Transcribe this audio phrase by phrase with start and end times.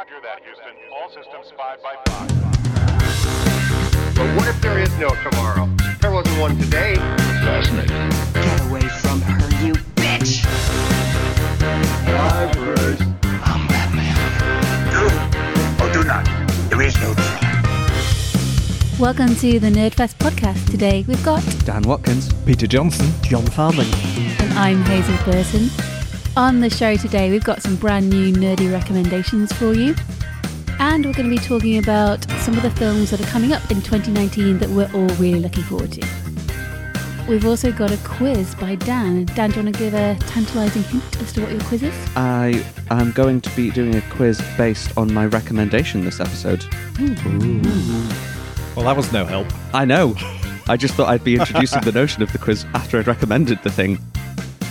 [0.00, 0.72] Roger that, Houston.
[0.96, 2.28] All systems 5 by 5.
[4.16, 5.68] But what if there is no tomorrow?
[6.00, 6.94] There wasn't one today.
[7.44, 8.08] Fascinating.
[8.32, 10.46] Get away from her, you bitch!
[13.44, 14.16] I'm Batman.
[14.88, 15.04] Do
[15.84, 16.24] or do not.
[16.70, 18.96] There is no try.
[18.98, 20.70] Welcome to the Nerdfest podcast.
[20.70, 22.32] Today we've got, Dan Watkins.
[22.44, 23.12] Peter Johnson.
[23.20, 23.84] John Farman.
[24.40, 25.68] and I'm Hazel Burton.
[26.40, 29.94] On the show today, we've got some brand new nerdy recommendations for you.
[30.78, 33.70] And we're going to be talking about some of the films that are coming up
[33.70, 36.00] in 2019 that we're all really looking forward to.
[37.28, 39.26] We've also got a quiz by Dan.
[39.26, 41.94] Dan, do you want to give a tantalising hint as to what your quiz is?
[42.16, 46.64] I am going to be doing a quiz based on my recommendation this episode.
[48.74, 49.46] Well, that was no help.
[49.74, 50.14] I know.
[50.70, 53.70] I just thought I'd be introducing the notion of the quiz after I'd recommended the
[53.70, 53.98] thing.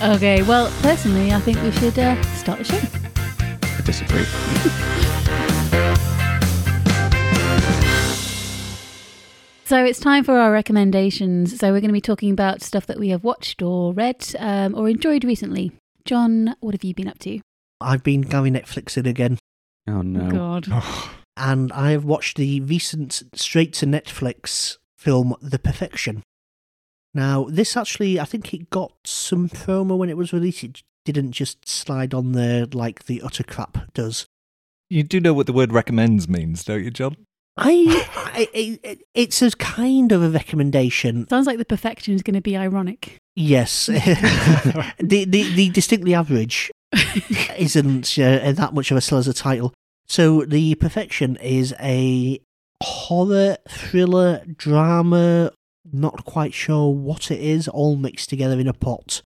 [0.01, 2.79] Okay, well, personally, I think we should uh, start the show.
[3.61, 4.25] I disagree.
[9.65, 11.59] So it's time for our recommendations.
[11.59, 14.73] So we're going to be talking about stuff that we have watched or read um,
[14.73, 15.71] or enjoyed recently.
[16.05, 17.39] John, what have you been up to?
[17.79, 19.37] I've been going Netflixing again,
[19.87, 20.31] Oh no.
[20.31, 20.67] God.
[21.37, 26.23] and I have watched the recent straight to Netflix film The Perfection.
[27.13, 30.63] Now, this actually, I think it got some promo when it was released.
[30.63, 34.27] It didn't just slide on there like the utter crap does.
[34.89, 37.17] You do know what the word recommends means, don't you, John?
[37.57, 41.27] I, I, I it's a kind of a recommendation.
[41.27, 43.17] Sounds like the perfection is going to be ironic.
[43.35, 46.71] Yes, the, the the distinctly average
[47.57, 49.73] isn't uh, that much of a sell as a title.
[50.07, 52.39] So, The Perfection is a
[52.81, 55.51] horror, thriller, drama,
[55.91, 59.21] not quite sure what it is, all mixed together in a pot.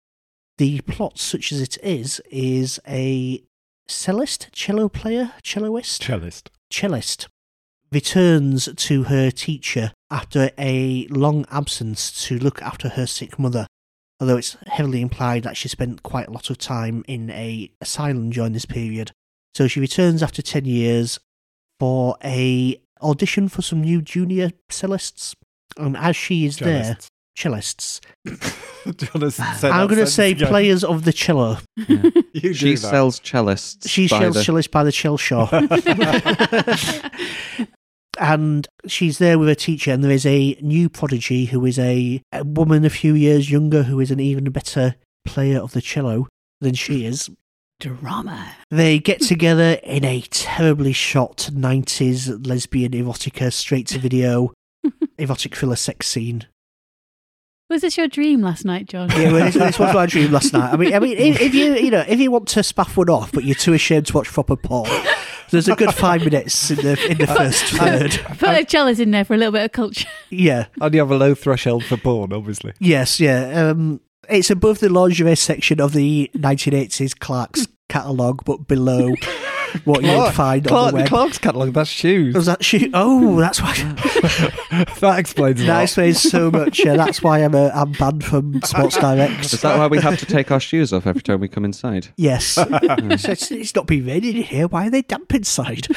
[0.57, 3.43] The plot, such as it is, is a
[3.87, 6.49] cellist, cello player, celloist, Cellist.
[6.69, 7.27] cellist
[7.91, 13.67] returns to her teacher after a long absence to look after her sick mother.
[14.19, 18.29] Although it's heavily implied that she spent quite a lot of time in a asylum
[18.29, 19.11] during this period.
[19.55, 21.19] So she returns after 10 years
[21.79, 25.33] for a audition for some new junior cellists.
[25.77, 26.97] And as she is there,
[27.37, 27.99] cellists.
[28.25, 30.47] do you want to say I'm going to say again?
[30.47, 31.57] players of the cello.
[32.33, 32.77] You do She that.
[32.77, 33.89] sells cellists.
[33.89, 35.49] She sells the- cellists by the shell shore.
[38.19, 42.21] and she's there with her teacher, and there is a new prodigy who is a,
[42.31, 44.95] a woman a few years younger who is an even better
[45.25, 46.27] player of the cello
[46.61, 47.29] than she is.
[47.79, 48.53] Drama.
[48.69, 54.53] They get together in a terribly shot 90s lesbian erotica straight to video
[55.21, 56.47] erotic thriller sex scene.
[57.69, 59.09] Was this your dream last night, John?
[59.11, 60.73] Yeah, well, this, this was my dream last night.
[60.73, 63.09] I mean, I mean, if, if you you know if you want to spaff one
[63.09, 64.89] off, but you're too ashamed to watch proper porn,
[65.51, 68.19] there's a good five minutes in the in the uh, first uh, third.
[68.25, 70.07] Uh, Put a chalice in there for a little bit of culture.
[70.29, 70.65] Yeah.
[70.81, 72.73] And you have a low threshold for porn, obviously.
[72.79, 73.69] Yes, yeah.
[73.69, 79.13] Um, it's above the lingerie section of the 1980s Clark's catalogue, but below
[79.85, 81.07] what you would find on the web.
[81.07, 82.35] Clark's catalogue, that's shoes.
[82.35, 82.89] Was that shoe?
[82.93, 83.73] Oh, that's why.
[84.99, 86.79] that explains a that explains so much.
[86.83, 89.45] Yeah, that's why I'm, a, I'm banned from Sports Direct.
[89.45, 92.09] Is that why we have to take our shoes off every time we come inside?
[92.17, 92.57] Yes.
[93.21, 94.67] So it's, it's not been raining in here.
[94.67, 95.87] Why are they damp inside?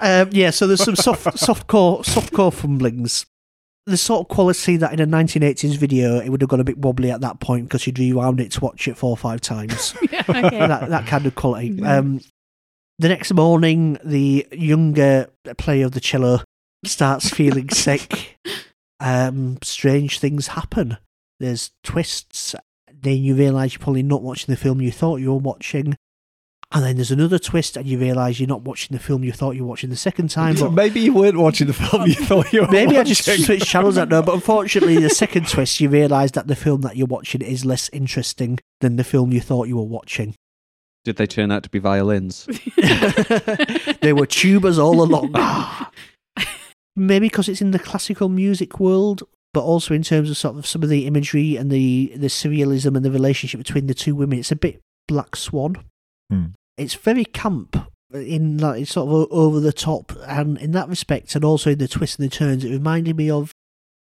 [0.00, 3.26] um, yeah, so there's some soft, softcore, softcore fumblings.
[3.86, 6.78] The sort of quality that in a 1980s video it would have gone a bit
[6.78, 9.94] wobbly at that point because you'd rewound it to watch it four or five times.
[10.10, 10.58] yeah, okay.
[10.66, 11.82] that that kind of quality.
[11.82, 12.20] Um,
[12.98, 15.28] the next morning, the younger
[15.58, 16.40] player of the cello
[16.84, 18.38] starts feeling sick.
[19.00, 20.96] Um, strange things happen.
[21.40, 22.54] There's twists.
[22.90, 25.96] Then you realise you're probably not watching the film you thought you were watching.
[26.74, 29.52] And then there's another twist, and you realise you're not watching the film you thought
[29.52, 30.56] you were watching the second time.
[30.56, 33.66] But Maybe you weren't watching the film you thought you were Maybe I just switched
[33.66, 33.96] channels.
[33.96, 37.06] I don't know, but unfortunately, the second twist, you realise that the film that you're
[37.06, 40.34] watching is less interesting than the film you thought you were watching.
[41.04, 42.46] Did they turn out to be violins?
[42.76, 45.32] they were tubas all along.
[46.96, 49.22] Maybe because it's in the classical music world,
[49.52, 52.96] but also in terms of sort of some of the imagery and the the surrealism
[52.96, 54.40] and the relationship between the two women.
[54.40, 55.76] It's a bit Black Swan.
[56.30, 56.46] Hmm.
[56.76, 57.76] It's very camp
[58.12, 61.78] in like it's sort of over the top, and in that respect, and also in
[61.78, 63.52] the twists and the turns, it reminded me of.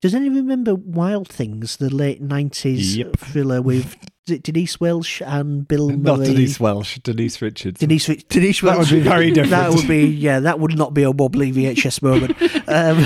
[0.03, 3.19] Does anyone remember Wild Things, the late nineties Yep.
[3.19, 3.97] thriller with
[4.27, 7.81] is it Denise Welch and Bill Not Denise Welch, Denise Richards.
[7.81, 9.51] Denise, Denise That would be very different.
[9.51, 10.41] That would be yeah.
[10.41, 12.37] That would not be a wobbly VHS moment.
[12.69, 13.05] Um,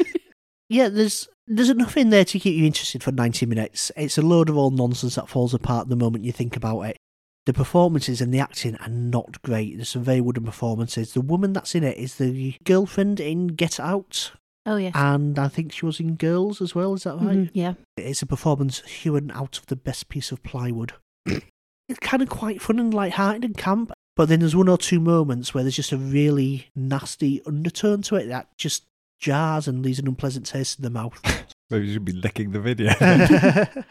[0.68, 3.92] yeah, there's there's enough in there to keep you interested for ninety minutes.
[3.96, 6.96] It's a load of old nonsense that falls apart the moment you think about it.
[7.46, 9.76] The performances and the acting are not great.
[9.76, 11.12] There's some very wooden performances.
[11.14, 14.32] The woman that's in it is the girlfriend in Get Out,
[14.66, 14.92] Oh yes.
[14.96, 16.94] and I think she was in Girls as well.
[16.94, 17.36] Is that right?
[17.38, 17.74] Mhm, yeah.
[17.96, 20.92] It's a performance hewn out of the best piece of plywood.
[21.26, 24.98] it's kind of quite fun and light-hearted and camp, but then there's one or two
[24.98, 28.84] moments where there's just a really nasty undertone to it that just
[29.20, 31.20] jars and leaves an unpleasant taste in the mouth.
[31.70, 32.92] Maybe you should be licking the video.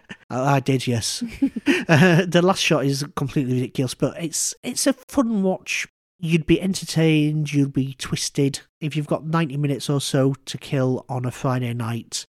[0.30, 1.22] I, I did, yes.
[1.88, 5.86] uh, the last shot is completely ridiculous, but it's it's a fun watch.
[6.20, 8.60] You'd be entertained, you'd be twisted.
[8.80, 12.24] If you've got 90 minutes or so to kill on a Friday night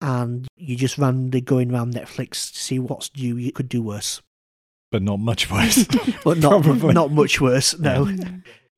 [0.00, 4.22] and you just randomly going around Netflix to see what's new, you could do worse.
[4.90, 5.84] but not much worse.
[6.24, 6.94] But not, Probably.
[6.94, 8.08] not much worse, no.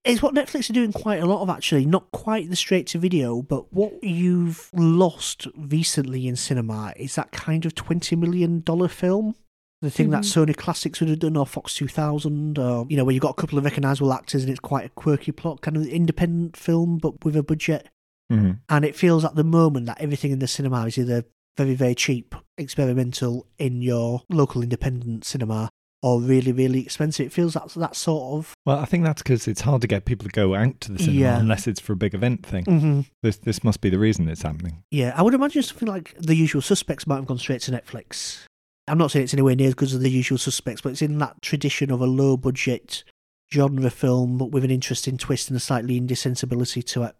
[0.08, 1.84] It's what Netflix are doing quite a lot of, actually.
[1.84, 7.30] Not quite the straight to video, but what you've lost recently in cinema is that
[7.30, 9.34] kind of $20 million film.
[9.80, 13.12] The thing that Sony Classics would have done, or Fox 2000, or, you know, where
[13.12, 15.86] you've got a couple of recognisable actors and it's quite a quirky plot, kind of
[15.86, 17.88] independent film, but with a budget.
[18.32, 18.58] Mhm.
[18.68, 21.26] And it feels at the moment that everything in the cinema is either
[21.56, 25.68] very, very cheap, experimental in your local independent cinema,
[26.02, 27.26] or really, really expensive.
[27.26, 28.52] It feels that that sort of.
[28.64, 30.98] Well, I think that's because it's hard to get people to go out to the
[30.98, 31.38] cinema Yeah.
[31.40, 32.64] unless it's for a big event thing.
[32.64, 33.06] Mhm.
[33.22, 34.82] This this must be the reason it's happening.
[34.90, 38.44] Yeah, I would imagine something like The Usual Suspects might have gone straight to Netflix.
[38.86, 41.18] I'm not saying it's anywhere near as good as The Usual Suspects, but it's in
[41.18, 43.04] that tradition of a low budget
[43.52, 47.16] genre film, but with an interesting twist and a slightly indie sensibility to it.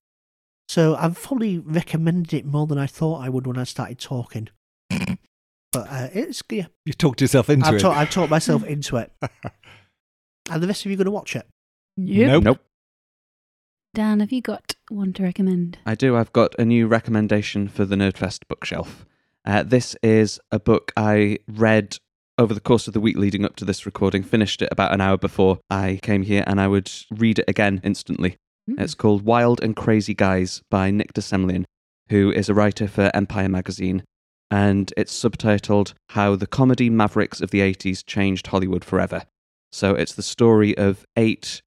[0.69, 4.49] So I've probably recommended it more than I thought I would when I started talking.
[5.79, 7.81] but uh, it's yeah, You talked yourself into I've, it.
[7.81, 9.13] taught I've taught myself into it.
[10.51, 11.47] And the rest of you going to watch it?
[11.97, 12.29] Yep.
[12.29, 12.45] Nope.
[12.45, 12.61] Nope.
[13.95, 15.79] Dan, have you got one to recommend?
[15.87, 16.17] I do.
[16.17, 19.05] I've got a new recommendation for the Nerdfest bookshelf.
[19.45, 21.97] Uh, this is a book I read
[22.39, 24.23] over the course of the week leading up to this recording.
[24.23, 27.81] Finished it about an hour before I came here, and I would read it again
[27.83, 28.37] instantly.
[28.69, 28.81] Mm.
[28.81, 31.65] It's called Wild and Crazy Guys by Nick de Semlyen,
[32.11, 34.03] who is a writer for Empire magazine.
[34.51, 39.25] And it's subtitled How the Comedy Mavericks of the 80s Changed Hollywood Forever.
[39.73, 41.61] So it's the story of eight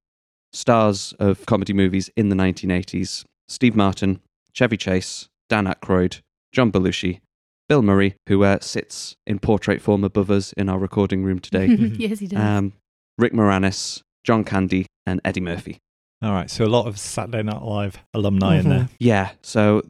[0.52, 4.20] stars of comedy movies in the 1980s Steve Martin,
[4.52, 6.20] Chevy Chase, Dan Aykroyd,
[6.52, 7.20] John Belushi,
[7.68, 11.66] Bill Murray, who uh, sits in portrait form above us in our recording room today,
[11.96, 12.38] yes, he does.
[12.40, 12.72] um,
[13.18, 15.78] Rick Moranis, John Candy, and Eddie Murphy.
[16.22, 18.68] All right, so a lot of Saturday Night Live alumni in Mhm.
[18.68, 18.88] there.
[18.98, 19.82] Yeah, so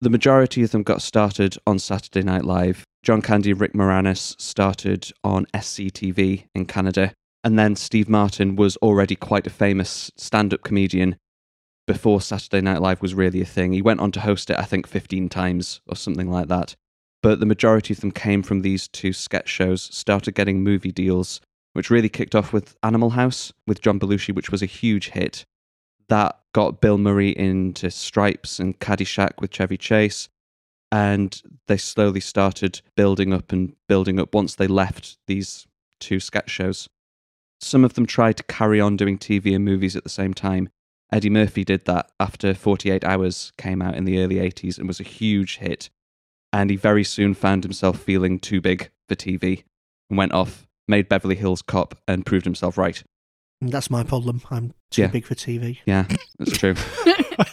[0.00, 2.84] the majority of them got started on Saturday Night Live.
[3.02, 7.12] John Candy and Rick Moranis started on SCTV in Canada.
[7.44, 11.16] And then Steve Martin was already quite a famous stand up comedian
[11.86, 13.72] before Saturday Night Live was really a thing.
[13.72, 16.76] He went on to host it, I think, 15 times or something like that.
[17.22, 21.40] But the majority of them came from these two sketch shows, started getting movie deals,
[21.72, 25.44] which really kicked off with Animal House with John Belushi, which was a huge hit
[26.08, 30.28] that got Bill Murray into Stripes and Caddyshack with Chevy Chase.
[30.92, 35.66] And they slowly started building up and building up once they left these
[36.00, 36.88] two sketch shows.
[37.60, 40.70] Some of them tried to carry on doing TV and movies at the same time.
[41.12, 45.00] Eddie Murphy did that after 48 Hours came out in the early 80s and was
[45.00, 45.90] a huge hit.
[46.52, 49.64] And he very soon found himself feeling too big for TV
[50.08, 53.02] and went off, made Beverly Hills Cop, and proved himself right.
[53.60, 54.40] And that's my problem.
[54.50, 55.08] I'm too Yeah.
[55.08, 55.78] big for TV.
[55.84, 56.06] Yeah,
[56.38, 56.74] that's true.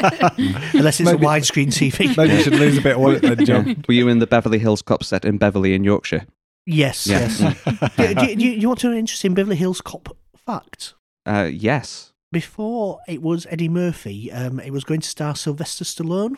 [0.74, 2.16] Unless it's Maybe- a widescreen TV.
[2.18, 3.84] Maybe you should lose a bit of wallet then, John.
[3.88, 6.26] Were you in the Beverly Hills Cop set in Beverly in Yorkshire?
[6.66, 7.20] Yes, Yeah.
[7.20, 7.96] yes.
[7.98, 10.94] do, do, do, you want to know an interesting Beverly Hills Cop fact?
[11.26, 12.14] Uh, yes.
[12.32, 16.36] Before it was Eddie Murphy, um, it was going to star Sylvester Stallone.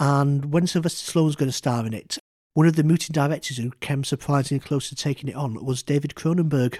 [0.00, 2.18] And when Sylvester Stallone was going to star in it,
[2.54, 6.14] one of the mutant directors who came surprisingly close to taking it on was David
[6.14, 6.78] Cronenberg.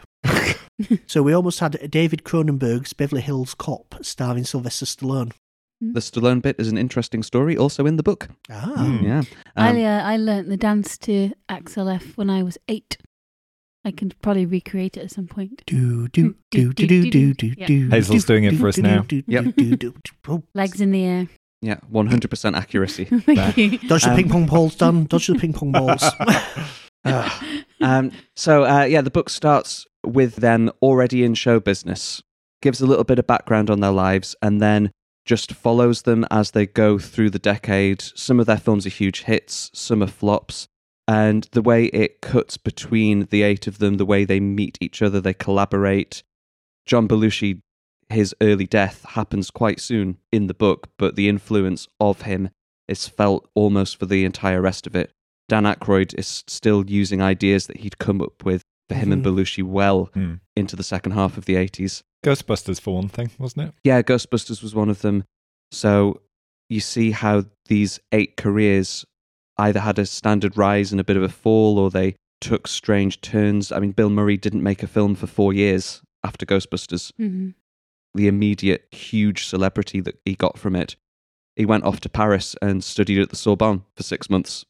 [1.06, 5.32] so we almost had David Cronenberg's Beverly Hills Cop starring Sylvester Stallone.
[5.80, 8.28] The Stallone bit is an interesting story, also in the book.
[8.50, 8.72] Ah.
[8.76, 9.04] Hmm.
[9.04, 9.22] Yeah.
[9.56, 12.96] I, Um, uh, I learnt the dance to Axel F when I was eight.
[13.84, 15.62] I can probably recreate it at some point.
[15.66, 17.66] Do do do do do do do Yeah.
[17.66, 17.88] do.
[17.90, 19.06] Hazel's doing it for us now.
[19.08, 19.54] Yep.
[20.26, 21.28] Oh, Legs in the air.
[21.60, 23.04] Yeah, 100% accuracy.
[23.10, 23.78] Thank you.
[23.78, 25.04] Dodge the Um, ping pong balls, Dan.
[25.04, 26.02] Dodge the ping pong balls.
[27.80, 32.22] um, so, uh, yeah, the book starts with them already in show business,
[32.62, 34.90] gives a little bit of background on their lives, and then
[35.24, 38.00] just follows them as they go through the decade.
[38.00, 40.68] Some of their films are huge hits, some are flops.
[41.06, 45.00] And the way it cuts between the eight of them, the way they meet each
[45.00, 46.22] other, they collaborate.
[46.86, 47.62] John Belushi,
[48.10, 52.50] his early death happens quite soon in the book, but the influence of him
[52.88, 55.12] is felt almost for the entire rest of it.
[55.48, 59.26] Dan Aykroyd is still using ideas that he'd come up with for him and Mhm.
[59.26, 60.34] Belushi well Hmm.
[60.56, 62.02] into the second half of the 80s.
[62.24, 63.74] Ghostbusters, for one thing, wasn't it?
[63.84, 65.24] Yeah, Ghostbusters was one of them.
[65.70, 66.22] So
[66.70, 69.04] you see how these eight careers
[69.58, 73.20] either had a standard rise and a bit of a fall, or they took strange
[73.20, 73.70] turns.
[73.72, 77.12] I mean, Bill Murray didn't make a film for four years after Ghostbusters.
[77.18, 77.54] Mhm.
[78.14, 80.96] The immediate huge celebrity that he got from it.
[81.56, 84.64] He went off to Paris and studied at the Sorbonne for six months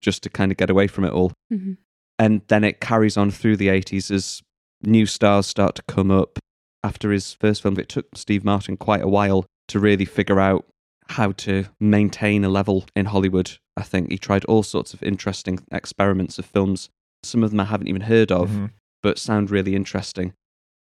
[0.00, 1.32] just to kind of get away from it all.
[1.52, 1.76] Mhm.
[2.18, 4.42] And then it carries on through the 80s as
[4.82, 6.38] new stars start to come up.
[6.82, 10.66] After his first film, it took Steve Martin quite a while to really figure out
[11.08, 13.58] how to maintain a level in Hollywood.
[13.76, 16.88] I think he tried all sorts of interesting experiments of films.
[17.22, 18.70] Some of them I haven't even heard of, Mhm.
[19.02, 20.32] but sound really interesting.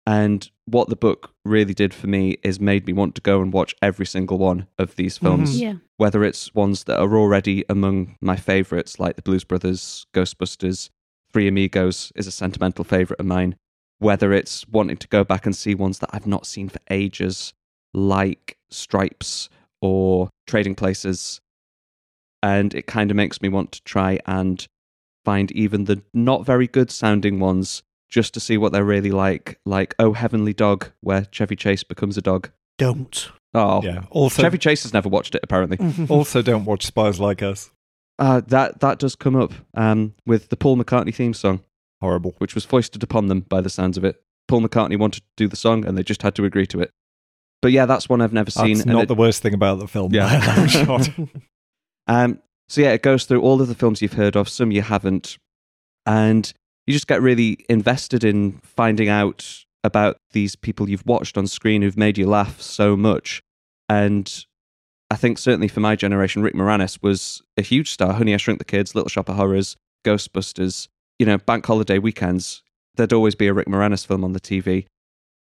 [0.05, 3.53] And what the book really did for me is made me want to go and
[3.53, 5.25] watch every single one of these mm-hmm.
[5.25, 5.75] films Yeah.
[5.97, 10.89] whether it's ones that are already among my favorites, like the Blues Brothers, Ghostbusters,
[11.31, 13.55] Three Amigos is a sentimental favorite of mine,
[13.99, 17.53] whether it's wanting to go back and see ones that I've not seen for ages,
[17.93, 19.49] like Stripes
[19.81, 21.41] or Trading Places.
[22.41, 24.65] And it kind of makes me want to try and
[25.23, 27.81] find even the not very good sounding ones
[28.13, 32.15] just to see what they're really like, like Oh Heavenly Dog, where Chevy Chase becomes
[32.15, 32.51] a dog.
[32.77, 33.29] Don't.
[33.55, 34.03] Oh, Yeah.
[34.11, 35.77] Also, Chevy Chase has never watched it, apparently.
[36.09, 37.71] also don't watch Spies Like Us.
[38.19, 41.61] Uh, that that does come up um, with the Paul McCartney theme song,
[42.01, 42.35] Horrible.
[42.37, 44.21] which was foisted upon them by the sounds of it.
[44.47, 46.91] Paul McCartney wanted to do the song, and they just had to agree to it.
[47.63, 48.73] But yeah, that's one I've never seen.
[48.75, 50.13] That's and not it- the worst thing about the film.
[50.13, 50.55] Yeah.
[50.55, 51.09] by shot.
[52.07, 52.39] um,
[52.69, 55.37] so yeah, it goes through all of the films you've heard of, some you haven't,
[56.05, 56.53] and
[56.87, 61.81] you just get really invested in finding out about these people you've watched on screen
[61.81, 63.41] who've made you laugh so much.
[63.89, 64.45] And
[65.11, 68.13] I think certainly for my generation, Rick Moranis was a huge star.
[68.13, 69.75] Honey, I Shrunk the Kids, Little Shop of Horrors,
[70.05, 70.87] Ghostbusters.
[71.19, 72.63] You know, bank holiday weekends,
[72.95, 74.85] there'd always be a Rick Moranis film on the TV.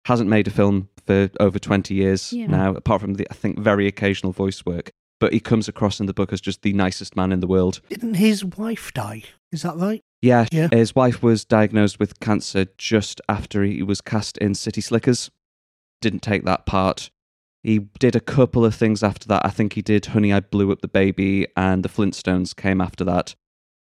[0.07, 2.47] Hasn't made a film for over 20 years Yeah.
[2.47, 4.91] now, apart from the, I think, very occasional voice work.
[5.21, 7.83] But he comes across in the book as just the nicest man in the world.
[7.91, 9.25] Didn't his wife die?
[9.53, 10.01] Is that right?
[10.23, 10.69] Yeah, Yeah.
[10.71, 15.31] his wife was diagnosed with cancer just after he was cast in City Slickers.
[16.01, 17.11] Didn't take that part.
[17.63, 19.43] He did a couple of things after that.
[19.45, 23.05] I think he did Honey, I Blew Up the Baby, and The Flintstones came after
[23.05, 23.35] that.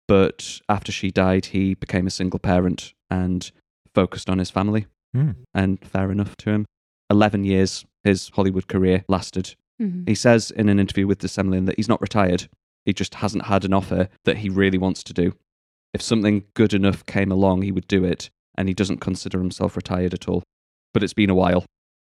[0.07, 3.49] But after she died, he became a single parent and
[3.95, 4.87] focused on his family.
[5.13, 5.31] Hmm.
[5.53, 6.65] And fair enough to him.
[7.09, 9.55] 11 years his Hollywood career lasted.
[9.81, 10.07] Mhm.
[10.07, 12.47] He says in an interview with de Semlyen that he's not retired.
[12.85, 15.33] He just hasn't had an offer that he really wants to do.
[15.93, 19.75] If something good enough came along, he would do it, and he doesn't consider himself
[19.75, 20.43] retired at all.
[20.93, 21.65] But it's been a while.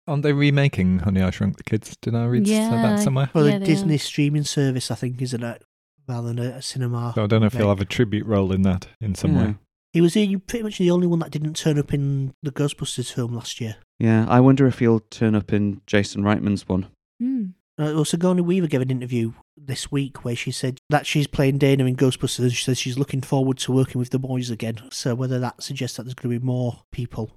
[0.08, 1.96] Aren't they remaking Honey, I Shrunk the Kids?
[2.02, 2.70] Did I read Yeah.
[2.70, 3.30] that somewhere?
[3.34, 4.00] Well, Yeah, the Disney are.
[4.00, 5.64] streaming service, I think, isn't it?
[6.08, 7.14] Rather than a, a cinema.
[7.16, 9.46] So I don't know if he'll have a tribute role in that in some yeah.
[9.46, 9.56] way.
[9.94, 13.14] He was the, pretty much the only one that didn't turn up in the Ghostbusters
[13.14, 13.78] film last year.
[14.00, 16.88] Yeah, I wonder if he'll turn up in Jason Reitman's one.
[17.22, 17.54] Mm.
[17.80, 21.58] Uh, well, Sigourney Weaver gave an interview this week where she said that she's playing
[21.58, 22.40] Dana in Ghostbusters.
[22.40, 24.80] And she says she's looking forward to working with the boys again.
[24.92, 27.32] So whether that suggests that there's going to be more people.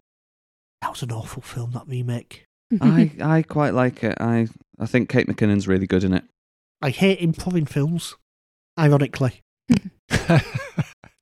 [0.83, 2.45] That was an awful film, that remake.
[2.81, 4.17] I, I quite like it.
[4.21, 6.25] I, I think Kate McKinnon's really good in it.
[6.83, 8.15] I hate improv in films,
[8.79, 9.41] ironically.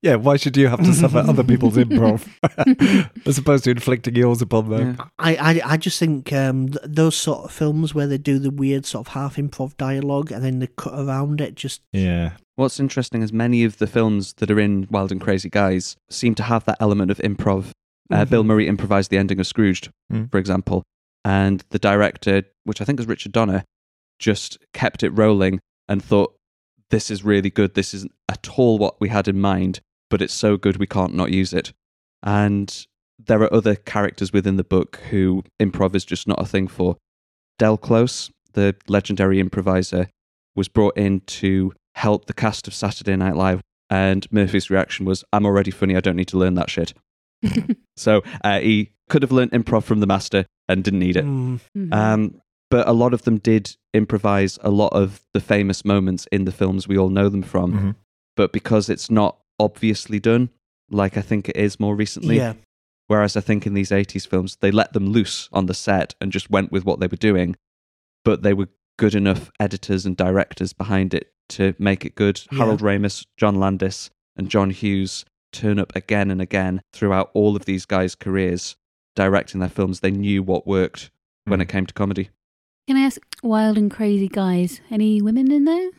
[0.04, 2.28] yeah, why should you have to suffer other people's improv
[3.26, 4.96] as opposed to inflicting yours upon them?
[4.98, 5.04] Yeah.
[5.18, 8.50] I, I, I just think um, th- those sort of films where they do the
[8.50, 12.32] weird sort of half improv dialogue and then they cut around it just Yeah.
[12.56, 16.34] What's interesting is many of the films that are in Wild and Crazy Guys seem
[16.36, 17.70] to have that element of improv.
[18.12, 18.46] Uh, Bill Mhm.
[18.46, 20.30] Murray improvised the ending of Scrooged, Mm.
[20.30, 20.82] for example,
[21.24, 23.64] and the director, which I think is Richard Donner,
[24.20, 25.58] just kept it rolling
[25.88, 26.34] and thought,
[26.90, 27.74] "This is really good.
[27.74, 29.80] This isn't at all what we had in mind,
[30.14, 31.72] but it's so good we can't not use it."
[32.22, 32.86] And
[33.18, 36.96] there are other characters within the book who improv is just not a thing for.
[37.58, 40.08] Del Close, the legendary improviser,
[40.56, 45.24] was brought in to help the cast of Saturday Night Live, and Murphy's reaction was,
[45.32, 45.96] "I'm already funny.
[45.96, 46.94] I don't need to learn that shit."
[47.96, 51.24] So uh, he could have learned improv from the master and didn't need it.
[51.24, 51.94] Mm, Mhm.
[51.94, 52.40] Um,
[52.70, 56.50] but a lot of them did improvise a lot of the famous moments in the
[56.50, 57.72] films we all know them from.
[57.72, 57.94] Mhm.
[58.36, 60.50] But because it's not obviously done,
[60.90, 62.54] like I think it is more recently, yeah.
[63.06, 66.32] whereas I think in these 80s films, they let them loose on the set and
[66.32, 67.56] just went with what they were doing.
[68.24, 68.68] But they were
[68.98, 72.40] good enough editors and directors behind it to make it good.
[72.52, 72.58] Yeah.
[72.58, 77.64] Harold Ramis, John Landis, and John Hughes turn up again and again throughout all of
[77.64, 78.76] these guys' careers
[79.14, 80.00] directing their films.
[80.00, 81.10] They knew what worked
[81.44, 81.62] when Mm.
[81.62, 82.30] it came to comedy.
[82.88, 85.90] Can I ask, wild and crazy guys, any women in there?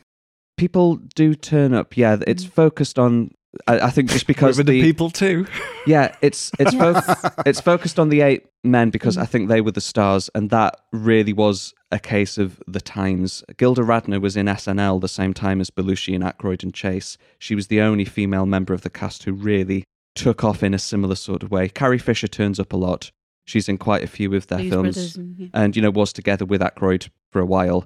[0.56, 2.18] People do turn up, yeah.
[2.26, 2.50] It's Mm.
[2.50, 3.30] focused on
[3.66, 5.46] I, I think just because With the people too.
[5.86, 7.00] Yeah, it's it's fo-
[7.46, 10.80] it's focused on the eight men because I think they were the stars, and that
[10.92, 13.44] really was a case of the times.
[13.56, 17.16] Gilda Radner was in SNL the same time as Belushi and Aykroyd and Chase.
[17.38, 19.84] She was the only female member of the cast who really
[20.16, 21.68] took off in a similar sort of way.
[21.68, 23.10] Carrie Fisher turns up a lot.
[23.44, 25.48] She's in quite a few of their Blues films, and- yeah.
[25.54, 27.84] and you know was together with Aykroyd for a while.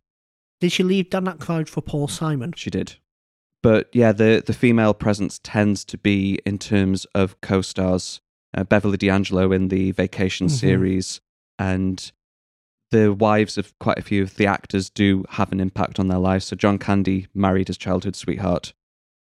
[0.61, 2.55] Did she leave Dan Aykroyd for Paul Simon?
[2.57, 2.97] She did.
[3.63, 8.21] But yeah, the, the female presence tends to be in terms of co stars.
[8.57, 10.51] Uh, Beverly D'Angelo in the Vacation Mhm.
[10.59, 11.21] series,
[11.59, 12.11] and
[12.91, 16.19] the wives of quite a few of the actors do have an impact on their
[16.19, 16.47] lives.
[16.47, 18.73] So John Candy married his childhood sweetheart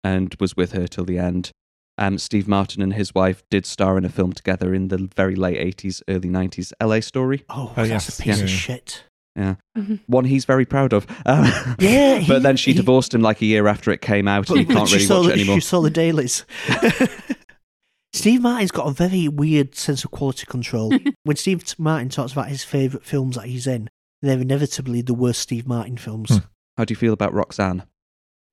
[0.02, 1.52] and was with her till the end.
[1.98, 5.36] Um, Steve Martin and his wife did star in a film together in the very
[5.36, 7.44] late 80s, early 90s LA story.
[7.48, 8.44] Oh, Oh, that's yes, a piece yeah.
[8.44, 9.04] of shit.
[9.36, 9.54] Yeah.
[9.76, 10.00] Mhm.
[10.06, 11.06] One he's very proud of.
[11.24, 11.44] Um,
[11.78, 14.48] Yeah, he- but then she he- divorced him like a year after it came out,
[14.50, 15.54] and you can't really saw watch the, it anymore.
[15.56, 16.44] She saw the dailies.
[18.14, 20.92] Steve Martin's got a very weird sense of quality control.
[21.24, 23.88] when Steve Martin talks about his favourite films that he's in,
[24.20, 26.28] they're inevitably the worst Steve Martin films.
[26.30, 26.44] Hmm.
[26.76, 27.84] How do you feel about Roxanne?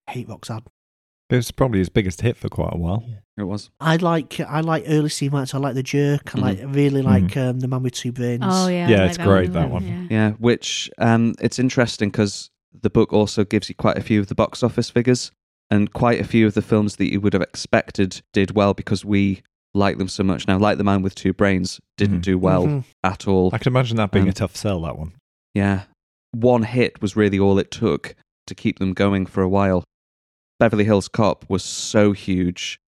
[0.09, 0.63] hate Roxanne.
[1.29, 3.03] It was probably his biggest hit for quite a while.
[3.39, 3.69] It was.
[3.79, 5.57] I like I like early Steve Martin.
[5.57, 6.35] I like The Jerk.
[6.35, 6.41] I Mhm.
[6.41, 8.43] like really like um, The Man with Two Brains.
[8.45, 9.83] Oh yeah, Yeah, like it's that great, as that one.
[9.83, 10.07] yeah.
[10.09, 12.49] Yeah, which um, it's interesting because
[12.81, 15.31] the book also gives you quite a few of the box office figures,
[15.71, 19.03] and quite a few of the films that you would have expected did well because
[19.05, 19.41] we
[19.73, 20.57] like them so much now.
[20.57, 22.23] Like The Man with Two Brains didn't Mhm.
[22.23, 23.51] do well at all.
[23.53, 25.13] I can imagine that being Um, a tough sell, that one.
[25.53, 25.83] Yeah.
[26.31, 28.15] One hit was really all it took
[28.47, 29.83] to keep them going for a while.
[30.59, 32.79] Beverly Hills Cop was so huge.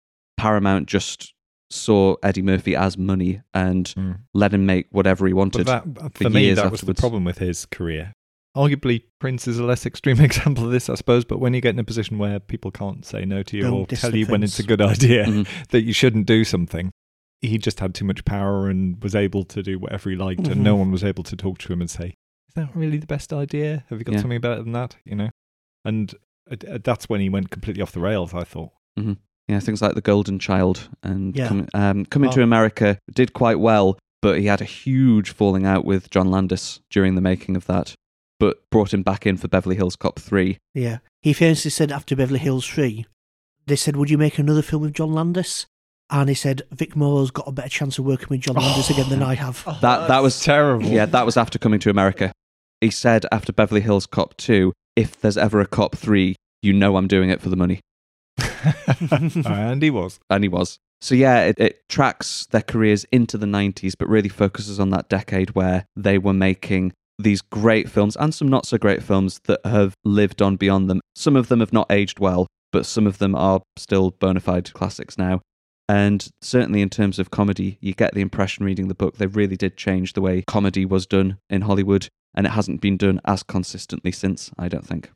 [0.41, 1.33] Paramount just
[1.69, 4.19] saw Eddie Murphy as money and Mm.
[4.33, 5.67] let him make whatever he wanted.
[5.67, 5.83] That,
[6.15, 8.13] for for me, years that was the problem with his career.
[8.57, 11.23] Arguably, Prince is a less extreme example of this, I suppose.
[11.23, 13.73] But when you get in a position where people can't say no to you Don't
[13.73, 15.47] or tell the you when it's a good idea Mhm.
[15.69, 16.91] that you shouldn't do something,
[17.41, 20.51] he just had too much power and was able to do whatever he liked, Mhm.
[20.53, 22.07] and no one was able to talk to him and say,
[22.49, 23.85] "Is that really the best idea?
[23.89, 24.21] Have you got Yeah.
[24.21, 25.29] something better than that?" You know,
[25.85, 26.13] and
[26.51, 28.33] uh, uh, that's when he went completely off the rails.
[28.33, 28.71] I thought.
[29.47, 31.47] Yeah, things like The Golden Child and Yeah.
[31.47, 32.43] Com- um, Coming to Oh.
[32.43, 37.15] America did quite well, but he had a huge falling out with John Landis during
[37.15, 37.93] the making of that,
[38.39, 40.57] but brought him back in for Beverly Hills Cop 3.
[40.73, 40.99] Yeah.
[41.21, 43.05] He famously said after Beverly Hills 3,
[43.67, 45.65] they said, Would you make another film with John Landis?
[46.09, 49.07] And he said, Vic Morrow's got a better chance of working with John Landis again
[49.09, 49.63] than I have.
[49.81, 50.85] That that was terrible.
[50.87, 52.31] Yeah, that was after Coming to America.
[52.81, 56.97] He said after Beverly Hills Cop 2, if there's ever a Cop 3, you know
[56.97, 57.79] I'm doing it for the money.
[59.45, 60.19] and he was.
[60.29, 60.79] And he was.
[61.01, 65.09] So yeah, it, it tracks their careers into the 90s, but really focuses on that
[65.09, 69.65] decade where they were making these great films and some not so great films that
[69.65, 71.01] have lived on beyond them.
[71.15, 74.73] Some of them have not aged well, but some of them are still bona fide
[74.73, 75.41] classics now.
[75.89, 79.57] And certainly in terms of comedy, you get the impression reading the book, they really
[79.57, 83.43] did change the way comedy was done in Hollywood, and it hasn't been done as
[83.43, 85.11] consistently since, I don't think.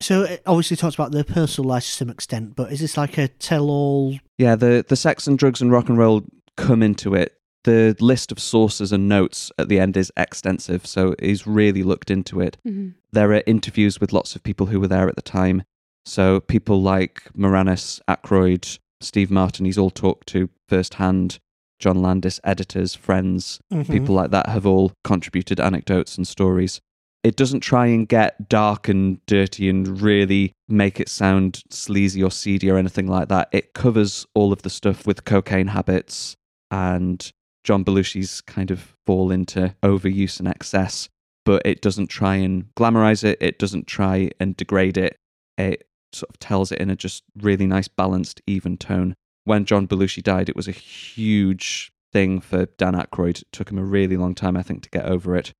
[0.00, 3.16] So it obviously talks about their personal lives to some extent, but is this like
[3.18, 4.18] a tell all?
[4.38, 6.22] Yeah, the, the sex and drugs and rock and roll
[6.56, 7.34] come into it.
[7.64, 12.10] The list of sources and notes at the end is extensive, so he's really looked
[12.10, 12.58] into it.
[12.66, 12.94] Mhm.
[13.12, 15.62] There are interviews with lots of people who were there at the time.
[16.04, 21.38] So people like Moranis, Aykroyd, Steve Martin, he's all talked to firsthand.
[21.78, 23.90] John Landis, editors, friends, Mhm.
[23.90, 26.80] people like that have all contributed anecdotes and stories.
[27.24, 32.30] It doesn't try and get dark and dirty and really make it sound sleazy or
[32.30, 33.48] seedy or anything like that.
[33.50, 36.36] It covers all of the stuff with cocaine habits
[36.70, 37.32] and
[37.64, 41.08] John Belushi's kind of fall into overuse and excess,
[41.46, 43.38] but it doesn't try and glamorize it.
[43.40, 45.16] It doesn't try and degrade it.
[45.56, 49.14] It sort of tells it in a just really nice, balanced, even tone.
[49.44, 53.42] When John Belushi died, it was a huge thing for Dan Aykroyd.
[53.42, 55.52] It took him a really long time, I think, to get over it.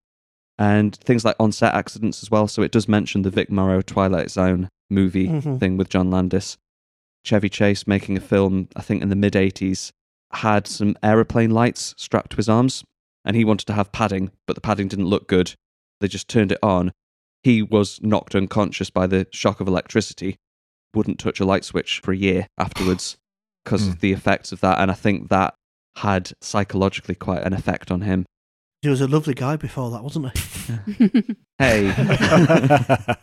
[0.58, 2.46] And things like on-set accidents as well.
[2.46, 5.58] So it does mention the Vic Morrow Twilight Zone movie Mhm.
[5.58, 6.56] thing with John Landis.
[7.24, 9.90] Chevy Chase making a film, I think in the mid 80s,
[10.32, 12.84] had some aeroplane lights strapped to his arms,
[13.24, 15.54] and he wanted to have padding, but the padding didn't look good.
[16.00, 16.92] They just turned it on.
[17.42, 20.36] He was knocked unconscious by the shock of electricity,
[20.94, 23.16] wouldn't touch a light switch for a year afterwards
[23.64, 24.78] because of the effects of that.
[24.78, 25.54] And I think that
[25.96, 28.26] had psychologically quite an effect on him.
[28.84, 31.34] He was a lovely guy before that, wasn't he?
[31.58, 31.90] Hey.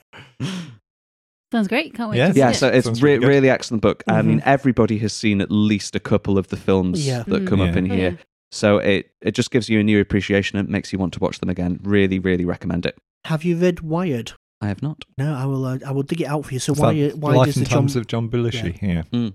[1.52, 1.94] Sounds great.
[1.94, 2.28] Can't wait Yeah.
[2.30, 2.56] to see yeah, it.
[2.56, 3.28] so it's re- really good.
[3.28, 4.04] really excellent book.
[4.08, 4.44] I mean, Mhm.
[4.46, 7.24] everybody has seen at least a couple of the films Yeah.
[7.28, 7.48] that Mm.
[7.48, 7.78] come up Yeah.
[7.80, 8.10] in Oh, here.
[8.12, 8.18] yeah.
[8.52, 11.40] So it, it just gives you a new appreciation and makes you want to watch
[11.40, 11.80] them again.
[11.84, 12.98] Really, really recommend it.
[13.26, 14.32] Have you read Wired?
[14.62, 15.04] I have not.
[15.18, 15.66] No, I will.
[15.66, 16.60] Uh, I will dig it out for you.
[16.60, 17.80] So Is that Wired, the Wired Life is and the John.
[17.82, 18.82] Times of John Belushi.
[18.82, 19.32] Yeah.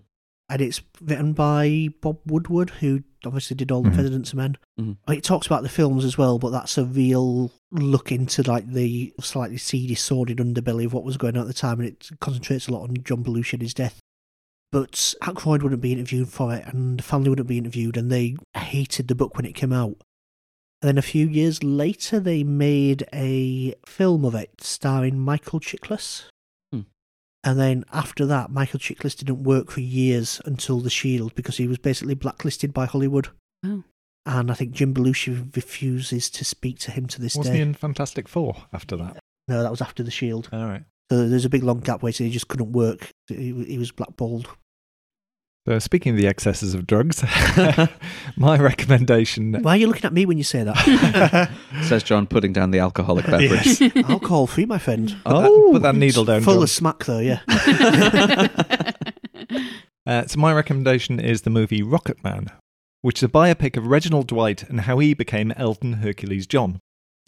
[0.48, 3.94] And it's written by Bob Woodward, who obviously did all the Mhm.
[3.94, 4.56] President's Men.
[4.78, 4.96] Mhm.
[5.08, 9.12] It talks about the films as well, but that's a real look into like the
[9.20, 12.68] slightly seedy, sordid underbelly of what was going on at the time, and it concentrates
[12.68, 14.00] a lot on John Belushi and his death.
[14.70, 18.36] But Aykroyd wouldn't be interviewed for it, and the family wouldn't be interviewed, and they
[18.56, 19.96] hated the book when it came out.
[20.82, 26.24] And then a few years later, they made a film of it starring Michael Chiklis.
[27.46, 31.68] And then after that, Michael Chiklis didn't work for years until The Shield because he
[31.68, 33.28] was basically blacklisted by Hollywood.
[33.64, 33.84] Oh.
[34.26, 37.58] And I think Jim Belushi refuses to speak to him to this Wasn't day.
[37.58, 39.18] he in Fantastic Four after that?
[39.46, 40.48] No, that was after The Shield.
[40.52, 40.82] All right.
[41.08, 43.12] So there's a big long gap where he just couldn't work.
[43.28, 44.48] He, he was blackballed.
[45.66, 47.24] So speaking of the excesses of drugs,
[48.36, 49.52] my recommendation.
[49.62, 51.50] Why are you looking at me when you say that?
[51.82, 53.82] Says John, putting down the alcoholic beverage.
[54.08, 55.08] Alcohol free, my friend.
[55.24, 56.42] Put that, put that needle down.
[56.42, 56.62] Full John.
[56.62, 57.40] of smack, though, yeah.
[60.06, 62.48] Uh, so my recommendation is the movie Rocketman,
[63.02, 66.78] which is a biopic of Reginald Dwight and how he became Elton Hercules John.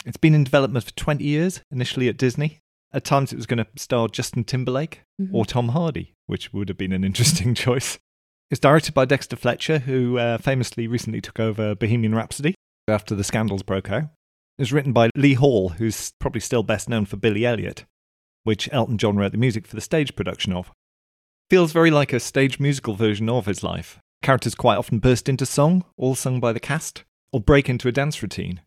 [0.07, 2.61] It's been in development for 20 years, initially at Disney.
[2.92, 5.31] At times it was going to star Justin Timberlake Mhm.
[5.33, 7.98] or Tom Hardy, which would have been an interesting choice.
[8.51, 12.55] It's directed by Dexter Fletcher, who uh, famously recently took over Bohemian Rhapsody
[12.89, 14.05] after the scandals broke out.
[14.59, 17.85] It's written by Lee Hall, who's probably still best known for Billy Elliot,
[18.45, 20.73] which Elton John wrote the music for the stage production of.
[21.51, 23.99] Feels very like a stage musical version of his life.
[24.23, 27.93] Characters quite often burst into song, all sung by the cast, or break into a
[27.93, 28.63] dance routine.